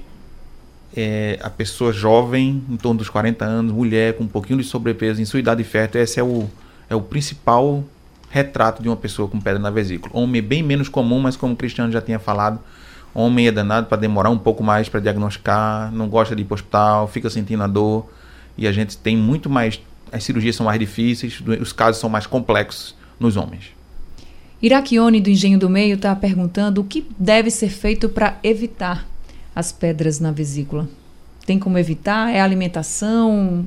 é, 0.95 1.39
a 1.41 1.49
pessoa 1.49 1.93
jovem, 1.93 2.63
em 2.67 2.77
torno 2.77 2.97
dos 2.97 3.09
40 3.09 3.45
anos, 3.45 3.71
mulher 3.71 4.17
com 4.17 4.23
um 4.23 4.27
pouquinho 4.27 4.57
de 4.57 4.65
sobrepeso 4.65 5.21
em 5.21 5.25
sua 5.25 5.39
idade 5.39 5.63
fértil, 5.63 6.01
esse 6.01 6.19
é 6.19 6.23
o, 6.23 6.49
é 6.89 6.95
o 6.95 7.01
principal 7.01 7.83
retrato 8.29 8.81
de 8.81 8.89
uma 8.89 8.97
pessoa 8.97 9.27
com 9.27 9.39
pedra 9.39 9.59
na 9.59 9.69
vesícula. 9.69 10.11
Homem 10.15 10.39
é 10.39 10.41
bem 10.41 10.63
menos 10.63 10.89
comum, 10.89 11.19
mas 11.19 11.35
como 11.35 11.53
o 11.53 11.55
Cristiano 11.55 11.91
já 11.91 12.01
tinha 12.01 12.19
falado, 12.19 12.59
homem 13.13 13.47
é 13.47 13.51
danado 13.51 13.87
para 13.87 13.97
demorar 13.97 14.29
um 14.29 14.37
pouco 14.37 14.63
mais 14.63 14.87
para 14.87 14.99
diagnosticar, 14.99 15.91
não 15.91 16.07
gosta 16.07 16.35
de 16.35 16.43
ir 16.43 16.45
para 16.45 16.53
o 16.53 16.55
hospital, 16.55 17.07
fica 17.07 17.29
sentindo 17.29 17.63
a 17.63 17.67
dor 17.67 18.07
e 18.57 18.67
a 18.67 18.71
gente 18.71 18.97
tem 18.97 19.15
muito 19.15 19.49
mais. 19.49 19.79
As 20.11 20.23
cirurgias 20.23 20.55
são 20.55 20.65
mais 20.65 20.79
difíceis, 20.79 21.41
os 21.61 21.71
casos 21.71 22.01
são 22.01 22.09
mais 22.09 22.25
complexos 22.25 22.95
nos 23.19 23.37
homens. 23.37 23.71
Iraquione, 24.61 25.21
do 25.21 25.29
Engenho 25.29 25.59
do 25.59 25.69
Meio, 25.69 25.95
está 25.95 26.15
perguntando 26.15 26.81
o 26.81 26.83
que 26.83 27.05
deve 27.17 27.49
ser 27.49 27.69
feito 27.69 28.09
para 28.09 28.37
evitar 28.43 29.07
as 29.55 29.71
pedras 29.71 30.19
na 30.19 30.31
vesícula. 30.31 30.87
Tem 31.45 31.57
como 31.57 31.77
evitar? 31.77 32.33
É 32.33 32.41
alimentação? 32.41 33.65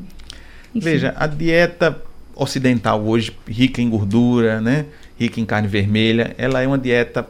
Enfim. 0.75 0.85
Veja, 0.85 1.14
a 1.16 1.27
dieta 1.27 2.03
ocidental 2.35 3.03
hoje, 3.05 3.33
rica 3.47 3.81
em 3.81 3.88
gordura, 3.88 4.61
né? 4.61 4.87
rica 5.23 5.40
em 5.40 5.45
carne 5.45 5.68
vermelha, 5.68 6.35
ela 6.37 6.61
é 6.61 6.66
uma 6.66 6.79
dieta 6.79 7.27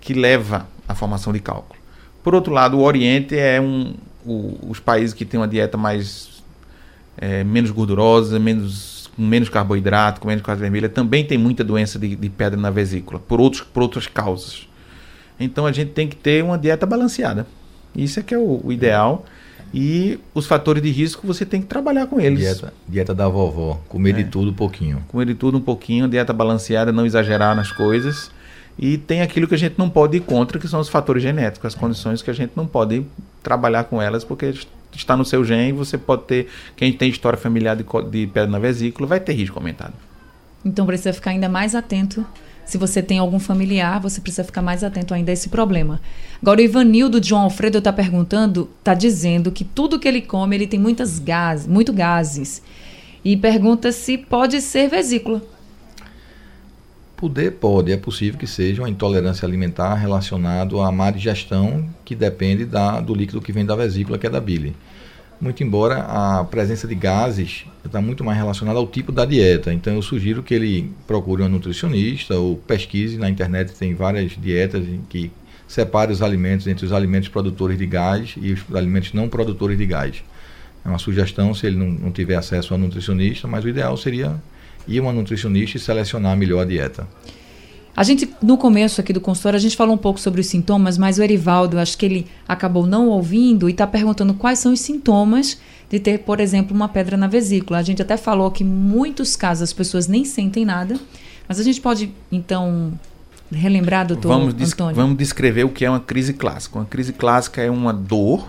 que 0.00 0.14
leva 0.14 0.66
à 0.86 0.94
formação 0.94 1.32
de 1.32 1.40
cálculo. 1.40 1.78
Por 2.22 2.34
outro 2.34 2.52
lado, 2.52 2.78
o 2.78 2.82
Oriente 2.82 3.36
é 3.36 3.60
um, 3.60 3.94
o, 4.24 4.58
os 4.68 4.80
países 4.80 5.14
que 5.14 5.24
têm 5.24 5.38
uma 5.38 5.48
dieta 5.48 5.76
mais 5.76 6.37
é, 7.18 7.44
menos 7.44 7.70
gordurosa, 7.70 8.38
menos, 8.38 9.10
com 9.14 9.22
menos 9.22 9.48
carboidrato, 9.48 10.20
com 10.20 10.28
menos 10.28 10.42
carne 10.42 10.60
vermelha, 10.60 10.88
também 10.88 11.24
tem 11.24 11.36
muita 11.36 11.62
doença 11.64 11.98
de, 11.98 12.14
de 12.16 12.28
pedra 12.30 12.58
na 12.58 12.70
vesícula, 12.70 13.18
por, 13.18 13.40
outros, 13.40 13.62
por 13.62 13.82
outras 13.82 14.06
causas. 14.06 14.68
Então 15.38 15.66
a 15.66 15.72
gente 15.72 15.90
tem 15.90 16.08
que 16.08 16.16
ter 16.16 16.42
uma 16.42 16.56
dieta 16.56 16.86
balanceada. 16.86 17.46
Isso 17.94 18.20
é 18.20 18.22
que 18.22 18.34
é 18.34 18.38
o, 18.38 18.60
o 18.64 18.72
ideal. 18.72 19.24
E 19.72 20.18
os 20.32 20.46
fatores 20.46 20.82
de 20.82 20.90
risco 20.90 21.26
você 21.26 21.44
tem 21.44 21.60
que 21.60 21.66
trabalhar 21.66 22.06
com 22.06 22.18
eles. 22.18 22.38
Dieta, 22.38 22.72
dieta 22.88 23.14
da 23.14 23.28
vovó, 23.28 23.80
comer 23.88 24.10
é. 24.10 24.12
de 24.14 24.24
tudo 24.24 24.50
um 24.50 24.54
pouquinho. 24.54 25.04
Comer 25.08 25.26
de 25.26 25.34
tudo 25.34 25.58
um 25.58 25.60
pouquinho, 25.60 26.08
dieta 26.08 26.32
balanceada, 26.32 26.90
não 26.90 27.04
exagerar 27.04 27.54
nas 27.54 27.70
coisas. 27.70 28.30
E 28.78 28.96
tem 28.96 29.20
aquilo 29.20 29.46
que 29.46 29.54
a 29.54 29.58
gente 29.58 29.74
não 29.76 29.90
pode 29.90 30.16
ir 30.16 30.20
contra, 30.20 30.58
que 30.58 30.68
são 30.68 30.80
os 30.80 30.88
fatores 30.88 31.22
genéticos, 31.22 31.66
as 31.66 31.74
condições 31.74 32.22
que 32.22 32.30
a 32.30 32.32
gente 32.32 32.52
não 32.54 32.66
pode 32.66 33.04
trabalhar 33.42 33.84
com 33.84 34.00
elas, 34.00 34.24
porque 34.24 34.54
está 34.94 35.16
no 35.16 35.24
seu 35.24 35.44
gene, 35.44 35.72
você 35.72 35.96
pode 35.98 36.24
ter, 36.24 36.48
quem 36.76 36.92
tem 36.92 37.08
história 37.08 37.38
familiar 37.38 37.76
de, 37.76 37.84
de 38.10 38.26
pedra 38.26 38.50
na 38.50 38.58
vesícula, 38.58 39.06
vai 39.06 39.20
ter 39.20 39.32
risco 39.32 39.58
aumentado. 39.58 39.94
Então 40.64 40.86
precisa 40.86 41.12
ficar 41.12 41.30
ainda 41.30 41.48
mais 41.48 41.74
atento. 41.74 42.24
Se 42.64 42.76
você 42.76 43.02
tem 43.02 43.18
algum 43.18 43.38
familiar, 43.38 43.98
você 43.98 44.20
precisa 44.20 44.44
ficar 44.44 44.60
mais 44.60 44.84
atento 44.84 45.14
ainda 45.14 45.32
a 45.32 45.34
esse 45.34 45.48
problema. 45.48 46.00
Agora, 46.42 46.60
o 46.60 46.64
Ivanildo 46.64 47.22
João 47.22 47.42
Alfredo 47.42 47.78
está 47.78 47.90
perguntando, 47.90 48.68
está 48.78 48.92
dizendo 48.92 49.50
que 49.50 49.64
tudo 49.64 49.98
que 49.98 50.06
ele 50.06 50.20
come, 50.20 50.54
ele 50.54 50.66
tem 50.66 50.78
muitas 50.78 51.18
gases, 51.18 51.66
muito 51.66 51.94
gases. 51.94 52.62
E 53.24 53.36
pergunta 53.36 53.90
se 53.90 54.18
pode 54.18 54.60
ser 54.60 54.88
vesícula. 54.88 55.42
Poder 57.18 57.50
pode, 57.50 57.90
é 57.90 57.96
possível 57.96 58.38
que 58.38 58.46
seja 58.46 58.80
uma 58.80 58.88
intolerância 58.88 59.44
alimentar 59.44 59.96
relacionada 59.96 60.76
à 60.76 60.92
má 60.92 61.10
digestão, 61.10 61.84
que 62.04 62.14
depende 62.14 62.64
da, 62.64 63.00
do 63.00 63.12
líquido 63.12 63.40
que 63.40 63.50
vem 63.50 63.66
da 63.66 63.74
vesícula, 63.74 64.16
que 64.16 64.28
é 64.28 64.30
da 64.30 64.40
bile. 64.40 64.76
Muito 65.40 65.60
embora 65.64 65.98
a 65.98 66.44
presença 66.44 66.86
de 66.86 66.94
gases 66.94 67.64
está 67.84 68.00
muito 68.00 68.22
mais 68.22 68.38
relacionada 68.38 68.78
ao 68.78 68.86
tipo 68.86 69.10
da 69.10 69.24
dieta. 69.24 69.74
Então 69.74 69.94
eu 69.94 70.00
sugiro 70.00 70.44
que 70.44 70.54
ele 70.54 70.92
procure 71.08 71.42
um 71.42 71.48
nutricionista 71.48 72.36
ou 72.36 72.54
pesquise 72.54 73.18
na 73.18 73.28
internet, 73.28 73.74
tem 73.74 73.96
várias 73.96 74.40
dietas 74.40 74.86
em 74.86 75.00
que 75.08 75.32
separe 75.66 76.12
os 76.12 76.22
alimentos 76.22 76.68
entre 76.68 76.86
os 76.86 76.92
alimentos 76.92 77.28
produtores 77.28 77.76
de 77.76 77.86
gás 77.86 78.36
e 78.40 78.52
os 78.52 78.64
alimentos 78.72 79.12
não 79.12 79.28
produtores 79.28 79.76
de 79.76 79.86
gás. 79.86 80.22
É 80.84 80.88
uma 80.88 81.00
sugestão 81.00 81.52
se 81.52 81.66
ele 81.66 81.76
não, 81.76 81.88
não 81.88 82.12
tiver 82.12 82.36
acesso 82.36 82.74
a 82.74 82.78
nutricionista, 82.78 83.48
mas 83.48 83.64
o 83.64 83.68
ideal 83.68 83.96
seria 83.96 84.40
ir 84.88 84.98
a 84.98 85.02
uma 85.02 85.12
nutricionista 85.12 85.76
e 85.76 85.80
selecionar 85.80 86.36
melhor 86.36 86.62
a 86.62 86.64
dieta. 86.64 87.06
A 87.94 88.04
gente, 88.04 88.32
no 88.40 88.56
começo 88.56 89.00
aqui 89.00 89.12
do 89.12 89.20
consultório, 89.20 89.56
a 89.56 89.60
gente 89.60 89.76
falou 89.76 89.94
um 89.94 89.98
pouco 89.98 90.20
sobre 90.20 90.40
os 90.40 90.46
sintomas, 90.46 90.96
mas 90.96 91.18
o 91.18 91.22
Erivaldo, 91.22 91.78
acho 91.78 91.98
que 91.98 92.06
ele 92.06 92.26
acabou 92.46 92.86
não 92.86 93.08
ouvindo 93.08 93.68
e 93.68 93.72
está 93.72 93.86
perguntando 93.88 94.34
quais 94.34 94.60
são 94.60 94.72
os 94.72 94.80
sintomas 94.80 95.58
de 95.90 95.98
ter, 95.98 96.18
por 96.18 96.38
exemplo, 96.38 96.76
uma 96.76 96.88
pedra 96.88 97.16
na 97.16 97.26
vesícula. 97.26 97.78
A 97.78 97.82
gente 97.82 98.00
até 98.00 98.16
falou 98.16 98.50
que 98.52 98.62
em 98.62 98.66
muitos 98.66 99.34
casos 99.34 99.64
as 99.64 99.72
pessoas 99.72 100.06
nem 100.06 100.24
sentem 100.24 100.64
nada, 100.64 100.96
mas 101.48 101.58
a 101.58 101.62
gente 101.64 101.80
pode, 101.80 102.12
então, 102.30 102.92
relembrar, 103.50 104.06
doutor 104.06 104.28
vamos 104.28 104.54
Antônio? 104.54 104.94
Vamos 104.94 105.16
descrever 105.16 105.64
o 105.64 105.68
que 105.68 105.84
é 105.84 105.90
uma 105.90 105.98
crise 105.98 106.34
clássica. 106.34 106.78
Uma 106.78 106.84
crise 106.84 107.12
clássica 107.12 107.62
é 107.62 107.70
uma 107.70 107.92
dor 107.92 108.48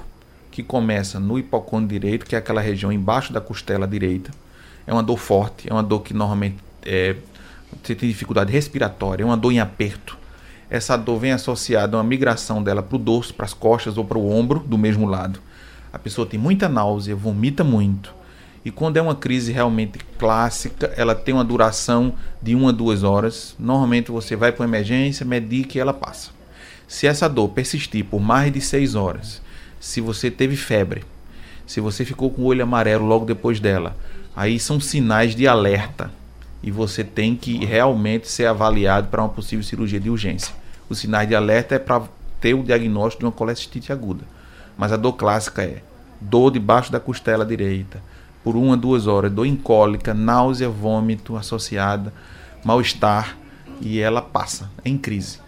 que 0.51 0.61
começa 0.61 1.19
no 1.19 1.39
hipocôndrio 1.39 1.99
direito, 1.99 2.25
que 2.25 2.35
é 2.35 2.37
aquela 2.37 2.61
região 2.61 2.91
embaixo 2.91 3.31
da 3.31 3.41
costela 3.41 3.87
direita, 3.87 4.29
é 4.89 4.93
uma 4.93 5.03
dor 5.03 5.17
forte, 5.17 5.69
é 5.69 5.73
uma 5.73 5.83
dor 5.83 5.99
que 5.99 6.15
normalmente 6.15 6.57
é, 6.83 7.15
você 7.83 7.93
tem 7.93 8.09
dificuldade 8.09 8.51
respiratória, 8.51 9.21
é 9.21 9.25
uma 9.25 9.37
dor 9.37 9.51
em 9.51 9.59
aperto. 9.59 10.17
Essa 10.67 10.97
dor 10.97 11.19
vem 11.19 11.31
associada 11.31 11.95
a 11.95 11.99
uma 11.99 12.03
migração 12.03 12.63
dela 12.63 12.81
para 12.81 12.95
o 12.95 12.99
dorso, 12.99 13.31
para 13.35 13.45
as 13.45 13.53
costas 13.53 13.99
ou 13.99 14.03
para 14.03 14.17
o 14.17 14.31
ombro, 14.31 14.61
do 14.65 14.79
mesmo 14.79 15.05
lado. 15.05 15.39
A 15.93 15.99
pessoa 15.99 16.25
tem 16.25 16.39
muita 16.39 16.67
náusea, 16.67 17.15
vomita 17.15 17.63
muito. 17.63 18.11
E 18.65 18.71
quando 18.71 18.97
é 18.97 19.01
uma 19.01 19.13
crise 19.13 19.51
realmente 19.51 19.99
clássica, 20.17 20.91
ela 20.97 21.13
tem 21.13 21.35
uma 21.35 21.45
duração 21.45 22.15
de 22.41 22.55
uma 22.55 22.69
a 22.69 22.73
duas 22.73 23.03
horas. 23.03 23.55
Normalmente 23.59 24.09
você 24.09 24.35
vai 24.35 24.51
para 24.51 24.65
emergência, 24.65 25.23
medica 25.23 25.77
e 25.77 25.81
ela 25.81 25.93
passa. 25.93 26.31
Se 26.87 27.05
essa 27.05 27.29
dor 27.29 27.49
persistir 27.49 28.05
por 28.05 28.19
mais 28.19 28.51
de 28.51 28.59
seis 28.59 28.95
horas, 28.95 29.39
se 29.79 30.01
você 30.01 30.31
teve 30.31 30.55
febre, 30.55 31.03
se 31.67 31.79
você 31.79 32.03
ficou 32.03 32.31
com 32.31 32.41
o 32.41 32.45
olho 32.45 32.63
amarelo 32.63 33.05
logo 33.05 33.25
depois 33.25 33.59
dela, 33.59 33.95
Aí 34.35 34.59
são 34.59 34.79
sinais 34.79 35.35
de 35.35 35.47
alerta 35.47 36.11
e 36.61 36.71
você 36.71 37.03
tem 37.03 37.35
que 37.35 37.65
realmente 37.65 38.27
ser 38.27 38.45
avaliado 38.45 39.07
para 39.07 39.21
uma 39.21 39.29
possível 39.29 39.63
cirurgia 39.63 39.99
de 39.99 40.09
urgência. 40.09 40.53
Os 40.89 40.99
sinais 40.99 41.27
de 41.27 41.35
alerta 41.35 41.75
é 41.75 41.79
para 41.79 42.03
ter 42.39 42.53
o 42.53 42.63
diagnóstico 42.63 43.21
de 43.21 43.25
uma 43.25 43.31
colestite 43.31 43.91
aguda. 43.91 44.23
Mas 44.77 44.91
a 44.91 44.97
dor 44.97 45.13
clássica 45.13 45.63
é 45.63 45.81
dor 46.19 46.51
debaixo 46.51 46.91
da 46.91 46.99
costela 46.99 47.45
direita, 47.45 48.01
por 48.43 48.55
uma, 48.55 48.75
duas 48.75 49.07
horas, 49.07 49.31
dor 49.31 49.45
incólica, 49.45 50.13
náusea, 50.13 50.69
vômito 50.69 51.35
associada, 51.35 52.13
mal-estar 52.63 53.37
e 53.81 53.99
ela 53.99 54.21
passa, 54.21 54.69
é 54.83 54.89
em 54.89 54.97
crise. 54.97 55.39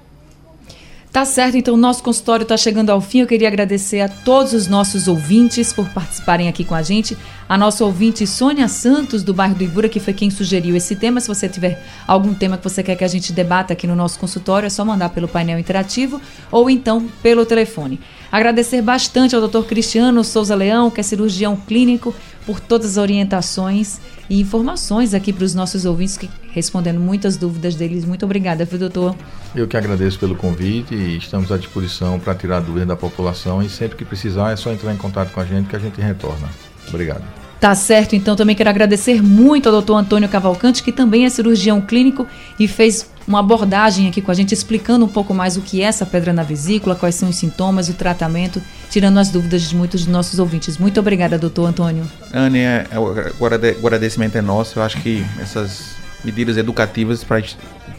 Tá 1.12 1.26
certo, 1.26 1.58
então 1.58 1.74
o 1.74 1.78
nosso 1.78 2.02
consultório 2.02 2.44
está 2.44 2.56
chegando 2.56 2.90
ao 2.90 3.02
fim. 3.02 3.20
Eu 3.20 3.28
queria 3.28 3.50
agradecer 3.50 4.00
a 4.00 4.08
todos 4.08 4.54
os 4.54 4.68
nossos 4.68 5.10
ouvintes 5.10 5.74
por 5.74 5.90
participarem 5.90 6.48
aqui 6.48 6.64
com 6.64 6.74
a 6.74 6.82
gente. 6.82 7.18
A 7.50 7.58
nossa 7.58 7.84
ouvinte 7.84 8.26
Sônia 8.26 8.70
Santos, 8.70 9.22
do 9.22 9.34
bairro 9.34 9.54
do 9.54 9.62
Ibura, 9.62 9.90
que 9.90 10.00
foi 10.00 10.14
quem 10.14 10.30
sugeriu 10.30 10.74
esse 10.74 10.96
tema. 10.96 11.20
Se 11.20 11.28
você 11.28 11.50
tiver 11.50 11.86
algum 12.08 12.34
tema 12.34 12.58
que 12.58 12.64
você 12.64 12.82
quer 12.82 12.96
que 12.96 13.04
a 13.04 13.10
gente 13.10 13.34
debata 13.34 13.74
aqui 13.74 13.86
no 13.86 13.96
nosso 13.96 14.18
consultório, 14.18 14.68
é 14.68 14.70
só 14.70 14.86
mandar 14.86 15.10
pelo 15.10 15.28
painel 15.28 15.60
interativo 15.60 16.22
ou 16.50 16.70
então 16.70 17.06
pelo 17.22 17.46
telefone. 17.46 18.00
Agradecer 18.32 18.82
bastante 18.82 19.36
ao 19.36 19.46
Dr. 19.46 19.64
Cristiano 19.64 20.24
Souza 20.24 20.56
Leão, 20.56 20.90
que 20.90 21.02
é 21.02 21.04
cirurgião 21.04 21.56
clínico, 21.56 22.16
por 22.46 22.62
todas 22.62 22.92
as 22.92 22.98
orientações 22.98 24.00
e 24.30 24.40
informações 24.40 25.14
aqui 25.14 25.34
para 25.34 25.44
os 25.44 25.54
nossos 25.54 25.84
ouvintes, 25.84 26.16
que, 26.16 26.30
respondendo 26.52 27.00
muitas 27.00 27.36
dúvidas 27.36 27.76
deles. 27.76 28.06
Muito 28.06 28.24
obrigada, 28.24 28.64
viu, 28.64 28.80
doutor? 28.80 29.16
Eu 29.54 29.68
que 29.68 29.76
agradeço 29.76 30.18
pelo 30.18 30.36
convite 30.36 30.96
e 30.96 31.18
estamos 31.18 31.52
à 31.52 31.58
disposição 31.58 32.20
para 32.20 32.34
tirar 32.34 32.62
dúvidas 32.62 32.88
da 32.88 32.96
população 32.96 33.62
e 33.62 33.70
sempre 33.70 33.98
que 33.98 34.06
precisar 34.06 34.52
é 34.52 34.56
só 34.56 34.72
entrar 34.72 34.94
em 34.94 34.98
contato 34.98 35.34
com 35.34 35.42
a 35.42 35.46
gente 35.46 35.68
que 35.68 35.76
a 35.76 35.80
gente 35.80 36.00
retorna. 36.00 36.48
Obrigado. 36.88 37.51
Tá 37.62 37.76
certo, 37.76 38.16
então 38.16 38.36
também 38.36 38.56
quero 38.56 38.72
agradecer 38.72 39.22
muito 39.22 39.70
ao 39.70 39.72
doutor 39.72 39.96
Antônio 39.96 40.28
Cavalcante, 40.28 40.82
que 40.82 40.92
também 40.92 41.26
é 41.26 41.30
cirurgião 41.30 41.80
clínico 41.80 42.26
e 42.60 42.68
fez 42.68 43.08
uma 43.28 43.38
abordagem 43.38 44.10
aqui 44.10 44.20
com 44.20 44.32
a 44.32 44.34
gente, 44.34 44.52
explicando 44.52 45.06
um 45.06 45.08
pouco 45.08 45.32
mais 45.32 45.58
o 45.58 45.62
que 45.62 45.80
é 45.80 45.86
essa 45.86 46.04
pedra 46.04 46.34
na 46.34 46.42
vesícula, 46.42 46.96
quais 46.96 47.14
são 47.14 47.30
os 47.30 47.36
sintomas, 47.36 47.88
o 47.88 47.94
tratamento, 47.94 48.60
tirando 48.90 49.20
as 49.20 49.30
dúvidas 49.30 49.70
de 49.70 49.76
muitos 49.76 50.06
dos 50.06 50.12
nossos 50.12 50.40
ouvintes. 50.40 50.80
Muito 50.80 51.00
obrigada, 51.00 51.38
doutor 51.38 51.68
Antônio. 51.68 52.04
Anne, 52.34 52.58
é, 52.58 52.88
é, 52.90 53.00
o 53.00 53.86
agradecimento 53.86 54.36
é 54.36 54.42
nosso. 54.42 54.80
Eu 54.80 54.84
acho 54.84 55.00
que 55.00 55.24
essas 55.40 55.94
medidas 56.26 56.58
educativas 56.58 57.24
para 57.24 57.44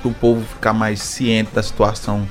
o 0.02 0.10
povo 0.12 0.44
ficar 0.44 0.72
mais 0.72 1.00
ciente 1.00 1.54
da 1.54 1.62
situação 1.62 2.26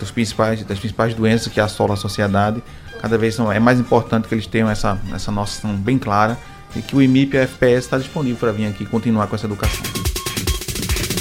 dos 0.00 0.10
principais, 0.10 0.64
das 0.64 0.80
principais 0.80 1.14
doenças 1.14 1.46
que 1.46 1.60
assolam 1.60 1.94
a 1.94 1.96
sociedade, 1.96 2.60
cada 3.00 3.16
vez 3.16 3.38
é 3.38 3.60
mais 3.60 3.78
importante 3.78 4.26
que 4.26 4.34
eles 4.34 4.48
tenham 4.48 4.68
essa, 4.68 5.00
essa 5.14 5.30
noção 5.30 5.76
bem 5.76 5.96
clara 5.96 6.36
que 6.82 6.96
o 6.96 7.02
IMIP 7.02 7.36
FPS 7.36 7.86
está 7.86 7.98
disponível 7.98 8.38
para 8.38 8.52
vir 8.52 8.66
aqui 8.66 8.84
continuar 8.84 9.26
com 9.26 9.36
essa 9.36 9.46
educação. 9.46 9.82